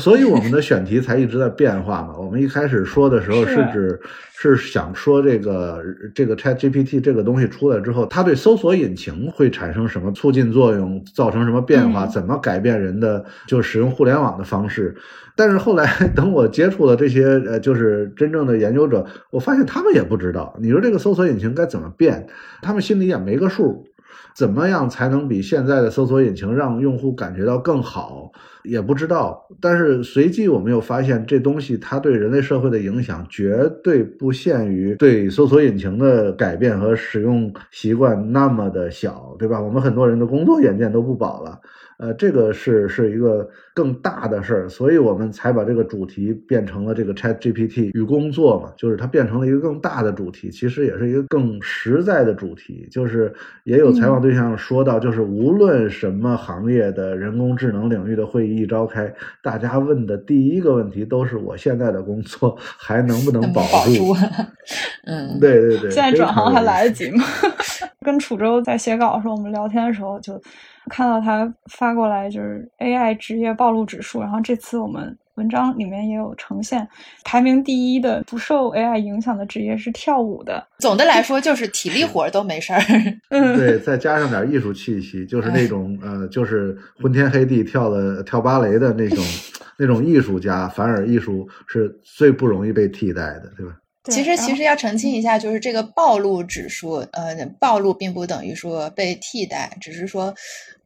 [0.00, 2.16] 所以我们的选题才一直在变化嘛。
[2.18, 4.00] 我们一开始说的时候是指
[4.32, 5.80] 是想说这个
[6.14, 14.96] 这个 Chat GPT 这个东西出来之后，它对搜索引擎会产生什么促进作用，造成什么变化，怎么改变人的就使用互联网的方式。
[15.36, 20.56] 但是后来等我接触了这些呃，就是真正的研究者，我发现他们也不知道。
[20.60, 22.26] 你说这个搜索引擎该怎么变，
[22.62, 23.86] 他们心里也没个数。
[24.34, 28.30] 怎么样才能比现在的搜索引擎让用户感觉到更好？
[28.64, 29.46] 也不知道。
[29.60, 39.60] 但是随即我们又发现，这东西它对人类社会的影响绝对不限于对搜索引擎的改变和使用习惯那么的小，对吧？
[39.60, 41.60] 我们很多人的工作眼见都不保了。
[42.00, 52.88] 呃，这个是是一个更大的事儿，所以我们才把这个主题变成了这个 Chat GPT 与工作嘛，就是它变成了一个更大的主题，其实也是一个更实在的主题。
[52.90, 53.30] 就是
[53.64, 64.16] 也有采访对象说到，就是无论什么行业的人工智能领域的会议一召开，大家问的第一个问题都是我现在的工作还能不能保住？
[65.04, 65.90] 嗯，对对对。
[65.90, 67.22] 现在转行还来得及吗？
[68.00, 70.40] 跟楚州在写稿的时候，我们聊天的时候就。
[70.88, 76.86] 看到他发过来就是 AI 职业暴露指数，然后这次我们文章里面也有呈现，
[77.24, 80.66] 排名第一的不受 AI 影响的职业是跳舞的。
[80.78, 82.80] 总的来说就是体力活都没事儿。
[83.30, 89.24] 嗯，对，再加上点艺术气息，就是那种呃，就是昏天黑地跳的跳芭蕾的那种
[89.78, 93.72] 那种艺术家，反而艺术是最不容易被替代的，对吧？
[94.04, 100.34] 其实，其实要澄清一下，就是这个暴露指数，呃，暴露并不等于说被替代，只是说，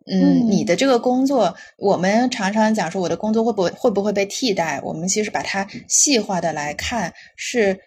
[0.06, 4.80] 嗯，你的这个工作，我们常常讲说我的工作会不会会不会被替代？
[4.82, 7.78] 我们其实把它细化的来看，是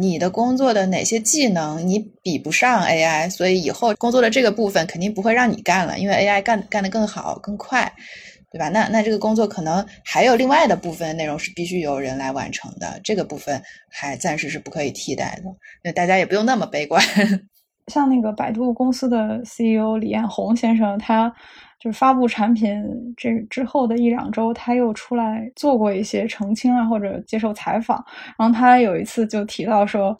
[0.00, 7.90] 你的工作的哪些技能你比不上 AI，所以以后工作的这个部分肯定不会让你干了，因为 AI 干干得更好更快。
[8.54, 8.68] 对吧？
[8.68, 15.50] 那那这个工作可能还有另外的部分内容是必须由人来完成的，这个部分还暂时是不可以替代的。
[15.82, 17.02] 那大家也不用那么悲观。
[17.92, 21.28] 像那个百度公司的 CEO 李彦宏先生，他
[21.80, 22.80] 就是发布产品
[23.16, 28.02] 这之后的一两周，他又出来做过一些澄清啊，或者接受采访。
[28.38, 30.16] 然后他有一次就提到说，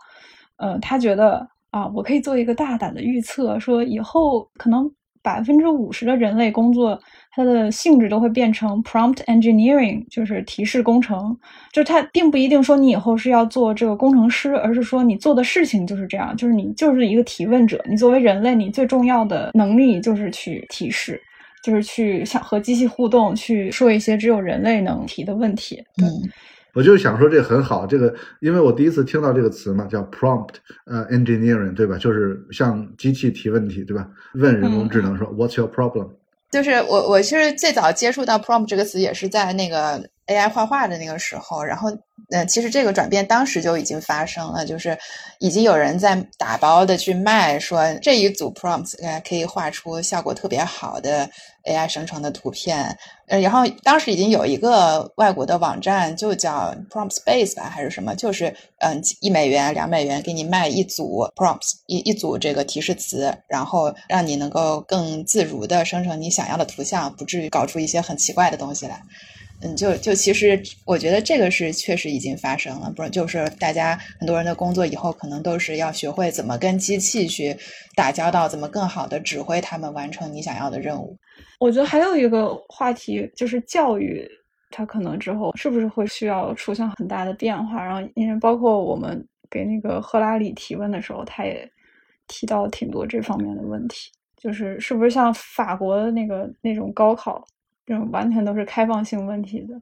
[0.57, 4.91] 呃，他觉得啊，我可以做一个大胆的预测，说以后可能
[5.25, 6.97] 百分之五十的人类工作。
[7.37, 11.37] 它的性质都会变成 prompt engineering，就是提示工程。
[11.73, 17.85] 就是它并不一定说你以后是要做这个工程师，而是说你做的事情就是这样，就是你就是一个提问者。
[17.91, 21.21] 你作为人类，你最重要的能力就是去提示，
[21.65, 25.83] 就是去想和机器互动，去说一些只有人类能提的问题。
[26.01, 26.07] 嗯，
[26.75, 30.55] 我就想说这很好，这个因为我第一次听到这个词嘛，叫 prompt
[30.87, 31.97] 呃 engineering，对吧？
[31.97, 34.09] 就是向机器提问题，对吧？
[34.35, 36.11] 问人工智能说 What's your problem？
[36.51, 41.89] 就是我，我其实最早接触到 prompt 这个词也是在那个 AI 画画的那个时候，然后，
[42.31, 44.97] 呃，其实这个转变当时就已经发生了，就是
[45.41, 48.95] 已经有人在打包的去卖，说这一组 prompts
[49.29, 51.29] 可以画出效果特别好的
[51.65, 52.97] AI 生成的图片。
[53.27, 69.01] 呃，然后当时已经有一个外国的网站，就叫 Prompt Space 吧，还是什么，就是嗯，一美元、两美元给你卖一组 prompts，一一组这个提示词，然后让你能够更自如的生成你想要的图像，不至于搞出一些很奇怪的东西来。
[69.63, 77.57] 嗯，就就其实我觉得这个是确实已经发生了，不是就是大家很多人的工作以后可能都是要学会怎么跟机器去
[77.95, 81.17] 打交道，怎么更好的指挥他们完成你想要的任务。
[81.65, 84.31] 我觉得还有一个话题就是教育，
[84.71, 87.83] 它可能之后是不是会需要出现很大的变化？
[87.83, 91.67] 然后因为包括我们给那个赫拉里提问的时候，他也
[92.29, 97.43] 提到挺多这方面的问题，就是是不是像法国的那个那种高考，
[97.87, 99.75] 这种完全都是开放性问题的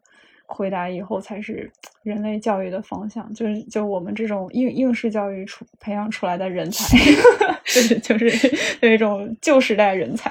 [0.46, 1.68] 回答，以后才是
[2.04, 3.34] 人类教育的方向？
[3.34, 6.96] 就是就我们这种应应试教育出培养出来的人才，
[7.66, 10.30] 就是就是那种旧时代人才。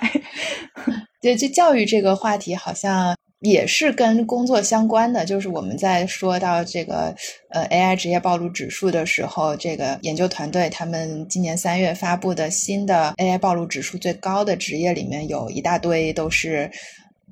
[1.21, 5.23] 对，就教育这个话题，好像也是跟工作相关的。
[5.23, 7.15] 就是我们在说到这个
[7.49, 16.69] 呃 AI 职业暴露指数的时候，这个研究团队他们今年三月发布的新的 AI 暴露指数最高的职业里面，有一大堆都是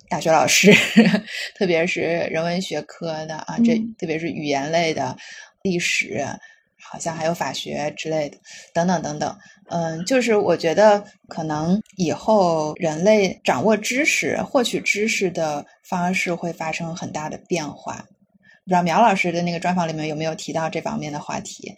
[0.08, 0.72] 大学老师，
[1.58, 5.18] 特别是人文学科的啊，这特别是语言类的、
[5.64, 6.24] 历史，
[6.82, 8.38] 好像还有法学之类的，
[8.74, 9.36] 等等等等。
[9.70, 17.94] 嗯，就是我觉得可能以后人类掌握知识、获取知识的方式会发生很大的变化。
[18.66, 21.74] 不知道苗老师的那个专访里面有没有提到这方面的话题？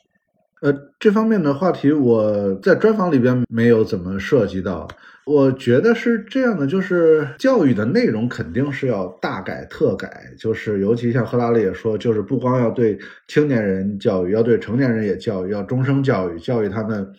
[0.61, 4.87] 呃，这方面的话题我在专访里边没有怎么涉及到。
[5.25, 12.97] 我觉得是这样的，就是教育的内容肯定是要大改特改，就是尤其像赫拉利也说，就是不光要对
[13.27, 17.13] 青年人教育，要对成年人也教育，要终生教育，教育他们。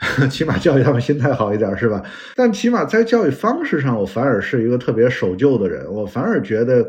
[0.30, 2.00] 起码教育他们心态好一点，是吧？
[2.36, 5.84] 但起码在教育方式上，我反而是一个特别守旧的人。
[5.92, 6.88] 我反而觉得，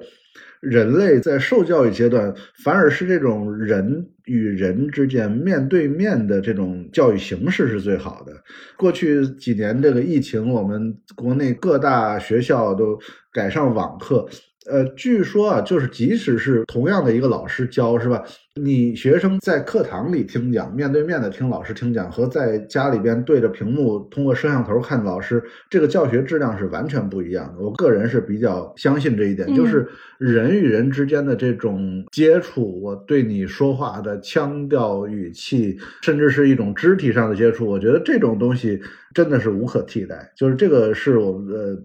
[0.60, 2.34] 人类在受教育阶段，
[2.64, 8.34] 反而是这种人与人之间面对面的这种教育形式是最好的。
[8.78, 13.00] 过去几年这个疫情，我们国内各大学校都
[13.32, 14.28] 改上网课，
[14.68, 18.24] 呃，据说啊，就是即使是同样的一个老师教，是吧？
[18.62, 27.64] 你学生在课堂里听讲，面对面的听老师听讲，和在家里边对着屏幕通过摄像头看老师，这个教学质量是完全不一样的。
[27.64, 29.88] 我个人是比较相信这一点，就是
[30.18, 38.80] 人与人之间的这种接触，我对你说话的腔调、语气，甚至是一种肢体上的接触，我觉得这种东西
[39.14, 40.30] 真的是无可替代。
[40.36, 41.82] 就是这个是我们的。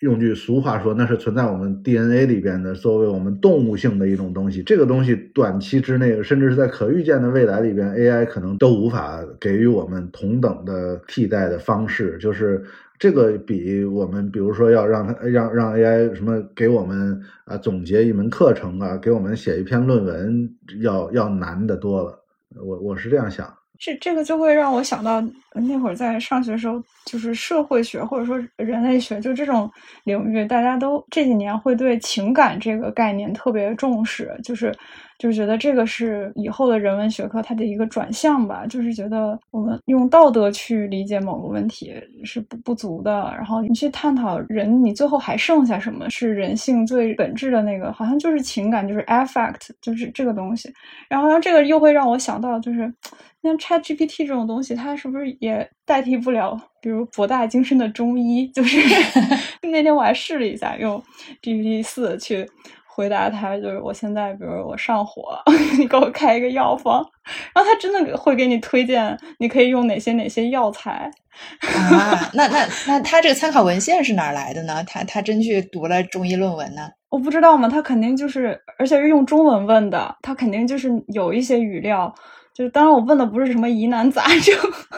[0.00, 4.62] 用句俗话说，那是存在我们 DNA 里边的，作为我们动物性的一种东西。
[4.62, 12.18] 这个东西短期之内，甚至是在可预见的未来里边，AI 可能都无法给予我们同等的替代的方式。
[12.18, 12.62] 就是
[12.98, 20.50] 这个比我们，比如说要让它让让 AI 什么给我们啊总结一门课程啊，给我们写一篇论文
[20.82, 22.22] 要要难得多了。
[22.54, 23.50] 我我是这样想。
[23.78, 25.22] 这这个就会让我想到
[25.60, 29.70] 那会儿在上学的时候，就是社会学或者说人类学，就这种
[30.04, 34.72] 领域，大家都这几年会对情感这个概念特别重视，就是。
[35.18, 50.70] 就是觉得这个是以后的人文学科它的一个转向吧，就是觉得我们用道德去理解某个问题是不不足的，然后你去探讨人，你最后还剩下什么是人性最本质的那个，好像就是情感，就是 affect，就是这个东西。
[51.08, 52.80] 然后这个又会让我想到，就是
[53.42, 55.45] 像 Chat GPT 这种东西，它是不是也
[55.84, 58.48] 代替不了，比如博大精深的中医？
[58.48, 58.78] 就是
[59.70, 61.02] 那天我还试了一下，用
[61.42, 62.48] GPT 四去。
[62.88, 65.38] 回答他就是我现在，比如我上火，
[65.76, 67.06] 你给我开一个药方，
[67.54, 71.10] 然后他真的会给你推荐，你可以用哪些哪些药材
[71.60, 72.30] 啊？
[72.32, 74.82] 那那那他这个参考文献是哪来的呢？
[74.84, 76.88] 他他真去读了中医论文呢？
[77.10, 82.14] 我不知道嘛，他肯定就是，而且是用中文问的，他肯定就是有一些语料。
[82.56, 84.56] 就当然，我问的不是什么疑难杂症，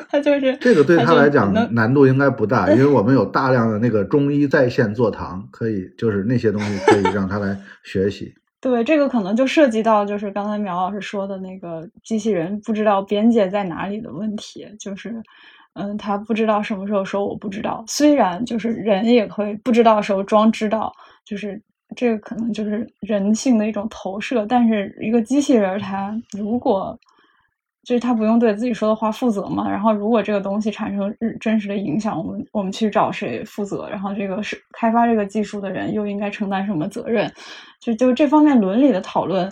[0.09, 8.33] 他就是这个对他来讲难度应该不大，因为我们有大量的那个中医在线坐堂，可以就是那些东西可以让他来学习。
[8.63, 15.21] 对，这个可能就涉及到就是刚才苗老师说的那个机器人不知道边界在哪里的问题，就是
[15.75, 20.93] 嗯，他不知道什么时候说我不知道，虽然就是人也可以不知道的时候装知道，
[21.25, 21.61] 就是
[21.97, 26.97] 这个可能就是人性的一种投射，但是一个机器人它如果。
[27.89, 29.67] 就是他不用对自己说的话负责嘛？
[29.67, 33.89] 然后如果这个东西产生日真实的影响，我们我们去找谁负责？
[33.89, 37.33] 然后这个是开发这个技术的人又应该承担什么责任？
[37.81, 39.51] 就就这方面伦理的讨论，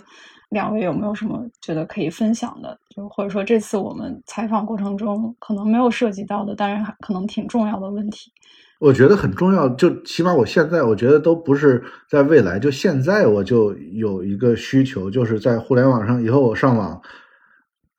[0.49, 2.77] 两位有没有什么觉得可以分享的？
[2.95, 8.31] 就或者说这次我们采访过程中可能没有涉及到的，但是可能挺重要的问题。
[8.79, 17.01] 我觉得很重要，就起码我现在我觉得都不是在未来，就现在我就有一个需求，就是在互联网上以后我上网。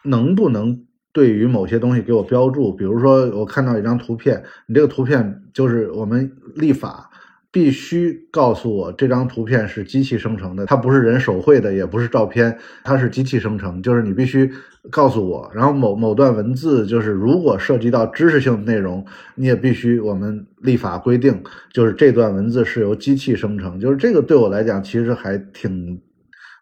[0.08, 2.72] 能不能对于某些东西给我标注？
[2.72, 7.10] 比如说，我看到一张图片，你这个图片就是我们立法
[7.50, 13.82] 必须告诉我这张图片是机器生成的，它不是人手绘的，也不是照片，它是机器生成。
[13.82, 14.50] 就是你必须
[14.90, 15.50] 告诉我。
[15.54, 19.04] 然后某某段文字，就是如果涉及到知识性内容，
[19.34, 21.42] 你也必须我们立法规定，
[21.72, 23.80] 就是这段文字是由机器生成。
[23.80, 26.00] 就是这个对我来讲，其实还挺。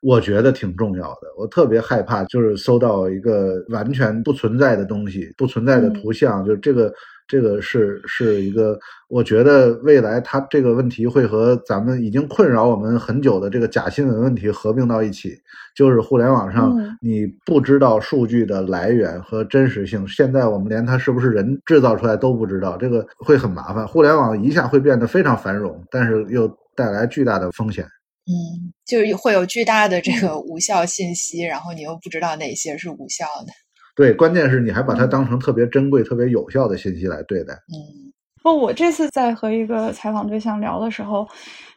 [0.07, 6.93] 我觉得挺重要的，我特别害怕，就是搜到一个完全不存在的东西，不存在的图像，就这个，
[7.27, 8.79] 这个是是一个，
[9.09, 15.37] 我觉得未来它这个问题会和咱们已经困扰我们很久的这个假新闻问题合并到一起，
[15.75, 27.85] 就是互联网上你不知道数据的来源和真实性，现在我们连它是不是人制造出来都不知道，这个会很麻烦，互联网一下会变得非常繁荣，但是又带来巨大的风险。
[28.27, 33.53] 嗯，就是会有巨大的这个无效信息，然后你又不知道哪些是无效的。
[33.95, 37.55] 对，关键是你还把它当成特别珍贵、特别有效的信息来对待。
[37.55, 38.13] 嗯，
[38.43, 41.27] 不，我这次在和一个采访对象聊的时候，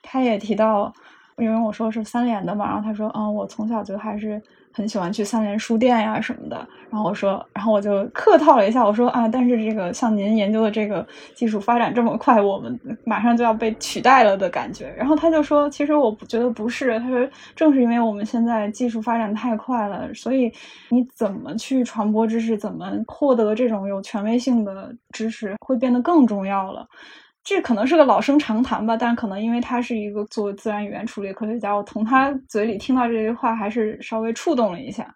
[0.01, 0.93] 他也提到，
[1.37, 4.41] 因为我说是三联的嘛，然后他说，嗯，我从小就还是。
[4.71, 6.55] 很喜欢去三联书店呀什么的，
[6.89, 11.05] 然后我说，然后我就客套了一下，我说啊，但是这个像您研究的这个
[11.35, 14.93] 技术发展这么快，我们马上就要被取代了的感觉。
[14.97, 20.51] 然后他就说，其实我不觉得不是，他说正是因为我们现在技术发展太快了，所以
[20.89, 26.87] 你怎么去传播知识，怎么获得这种有权威性的知识，会变得更重要了。
[27.43, 35.15] 这可能是个老生常谈吧，但可能因为他是一个做自然语言处理科学家，我从他嘴里听到这句话，还是稍微触动了一下。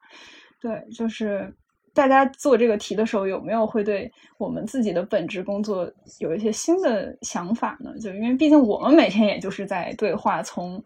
[0.60, 1.54] 对，就是
[1.94, 7.92] 大家做这个题的时候，有没有会对我们自己的本职工作有一些新的想法呢？
[8.00, 10.84] 就因为毕竟我们每天也就是在对话，从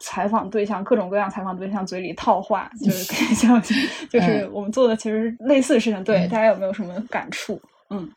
[0.00, 3.04] 采访对象各种各样采访对象嘴里套话，就是
[3.34, 3.62] 像
[4.10, 6.04] 就是我们做的其实类似的事情。
[6.04, 7.58] 对，大家有没有什么感触？
[7.88, 8.10] 嗯。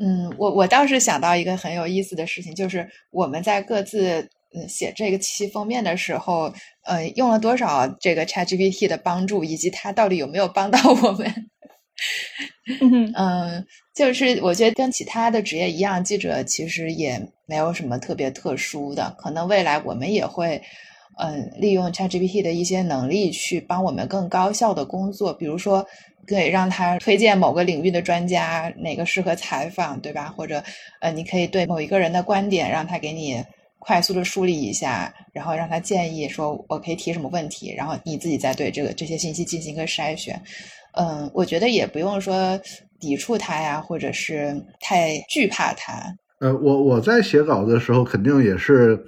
[0.00, 4.20] 嗯，我我倒是想到一个很有意思的事情，就是我们在各自
[4.54, 6.52] 嗯写这个期封面的时候，
[6.84, 11.50] 呃，用了多少这个 ChatGPT 的帮助，以及它到底有没有帮到我们。
[13.16, 19.12] 嗯，就是我觉得跟其他的职业一样，记者其实也没有什么特别特殊的。
[19.18, 20.62] 可能未来我们也会，
[21.18, 25.34] 嗯，利用 ChatGPT 的一些能力去帮我们更高效的工作。
[25.34, 25.84] 比如说，
[26.28, 30.26] 对，让他推荐某个领域的专家，哪个适合采访，对吧？
[30.36, 30.62] 或者，
[31.00, 33.42] 呃，你可以对某一个人的观点，让他给你
[33.78, 40.40] 快速的梳理一下，然后让他建议说我可以提什么问题，然后你自己再对这个这些信息进行一个筛选。
[40.92, 42.60] 嗯，我觉得也不用说
[43.00, 45.92] 抵触他呀，或者是太惧怕他。
[46.40, 49.02] 呃，我我在写稿的时候，肯定也是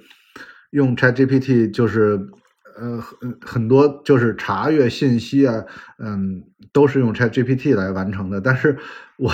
[0.71, 2.19] 用 ChatGPT，就是
[2.79, 5.63] 呃很很多就是查阅信息啊，
[5.99, 6.41] 嗯，
[6.73, 8.41] 都是用 ChatGPT 来完成的。
[8.41, 8.77] 但是
[9.17, 9.31] 我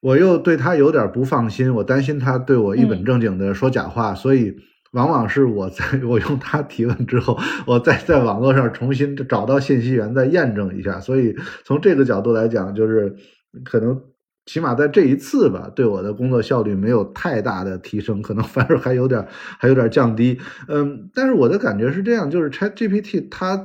[0.00, 4.56] 我又对他有点不放心，我担心他对我一本正经的说假话，所以。
[4.92, 11.00] 往往是我在我用他提问之后，我再在网络上重新找到信息源，再验证一下。
[11.00, 13.16] 所以从这个角度来讲，就是
[13.64, 13.98] 可能
[14.44, 19.26] 起码在这一次吧，对我的工作效率没有太大的提升，可能反而还有点
[19.58, 20.38] 还有点降低。
[20.68, 23.56] 嗯，但是我的感觉是这样，就是 Chat GPT 它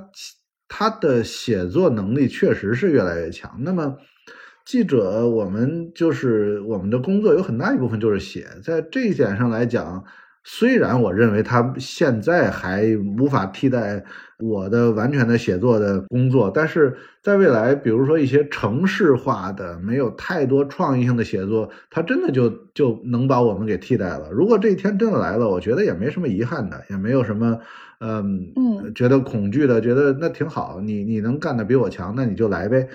[0.67, 3.57] 他的写作能力确实是越来越强。
[3.59, 3.97] 那么
[4.65, 10.03] 记者，我们就是我们的工作有很大一部分就是写，在这一点上来讲。
[10.49, 12.85] 虽然我认为他现在还
[13.19, 14.01] 无法替代
[14.39, 24.29] 我的完全的写作的工作，但是在未来，比如说一些城市化的、没有太多创意性的写作，它真的就就能把我们给替代了。
[24.31, 27.59] 如果这一天真的来了，我觉得也没什么遗憾的，也没有什么，
[27.99, 30.79] 嗯嗯，觉得恐惧的，觉得那挺好。
[30.81, 32.87] 你你能干的比我强，那你就来呗。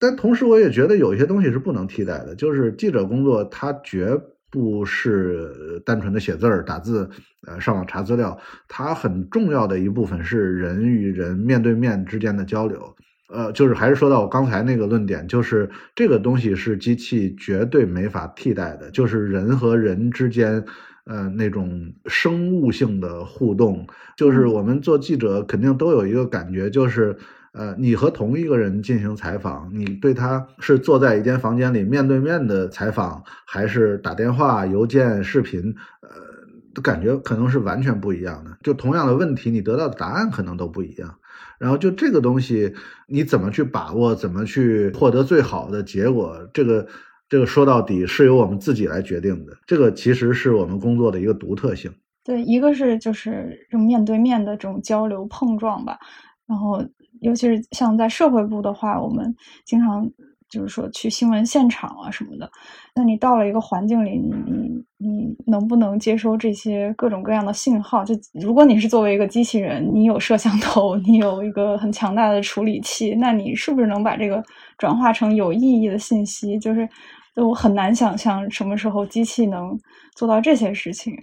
[0.00, 4.20] 但同时，我也觉得有一些东西是不能替代的，就是记者工作，它绝。
[4.50, 7.08] 不是单纯的写字儿、打字，
[7.46, 12.94] 呃，上网查资料，它很重要的一部分是人与人面对面之间的交流。
[13.32, 20.64] 呃，就是还是说到我刚才那个论点，就是这个东西是机器绝对没法替代的，就是人和人之间，
[21.04, 23.86] 呃，那种生物性的互动，
[24.16, 27.16] 就是我们做记者肯定都有一个感觉，就是。
[27.54, 35.74] 呃，你和同一个人进行采访，你对他是坐在一间房间里面对面的采访，还是打电话、邮件、视频？
[36.02, 38.56] 呃，感觉可能是完全不一样的。
[38.62, 41.18] 就同样的问题，你得到的答案可能都不一样。
[41.58, 42.72] 然后就这个东西，
[43.08, 46.38] 你怎么去把握，怎么去获得最好的结果？
[46.52, 46.86] 这个，
[47.28, 49.56] 这个说到底是由我们自己来决定的。
[49.66, 51.90] 这个其实是我们工作的一个独特性。
[52.22, 55.98] 对，一个是就是这种面对面的这种交流碰撞吧，
[56.46, 56.84] 然后。
[57.20, 60.08] 尤其是像在社会部的话，我们经常
[60.48, 62.50] 就是说去新闻现场啊什么的。
[62.94, 68.04] 那你到了一个环境里，你你你能不能接收这些各种各样的信号？
[68.04, 74.42] 就如果你是作为一个机器人，你有摄像头，你有一个很强大的处理器，那你是不是能把这个
[74.78, 76.58] 转化成有意义的信息？
[76.58, 76.88] 就是
[77.36, 79.78] 我很难想象什么时候机器能
[80.16, 81.14] 做到这些事情。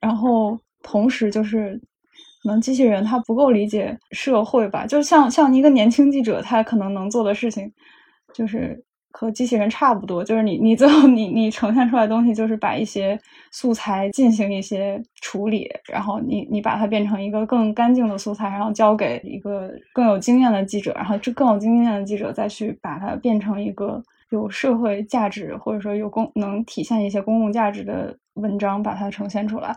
[0.00, 1.80] 然后同时就是。
[2.46, 7.68] 可能机器人它不够理解社会吧，就像像一个年轻记者，他可能能做的事情，
[8.32, 8.80] 就是
[9.10, 10.22] 和机器人差不多。
[10.22, 13.18] 就是你你最后你你呈现出来的东西，就是把一些
[13.50, 29.74] 素材进行一些处理，然后你你把它变成一个更干净的素材，然后交给一个更有经验的记者，然后这更有经验的记者再去把它变成一个有社会价值或者说有公能体现一些公共价值的文章，把它呈现出来。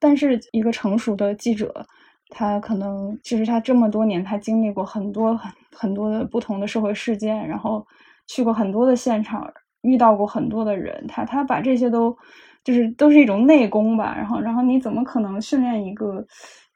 [0.00, 1.86] 但是一个成熟的记者，
[2.30, 7.86] 他可能其实他这么多年，他经历过很多很很多的不同的社会事件，然后
[8.26, 12.16] 去过很多的现场，遇到过很多的人，他他把这些都
[12.64, 14.14] 就是都是一种内功吧。
[14.16, 16.26] 然后然后你怎么可能训练一个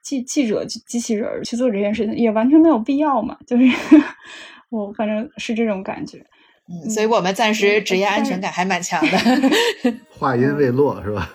[0.02, 3.36] 记记者机器人去做这件事情，也完全没有必要嘛？
[3.46, 3.64] 就是
[4.70, 6.24] 我反正是这种感觉。
[6.70, 9.18] 嗯，所以我们暂时职业安全感还蛮强的。
[10.16, 11.28] 话音未落，是吧？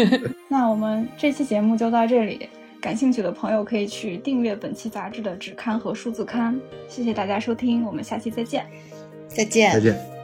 [0.48, 2.48] 那我们这期节目就到这里，
[2.80, 6.58] 感兴趣的朋友可以去订阅本期杂志的纸刊和数字刊。
[6.88, 8.66] 谢谢大家收听，我们下期再见。
[9.28, 9.72] 再见。
[9.72, 10.21] 再见。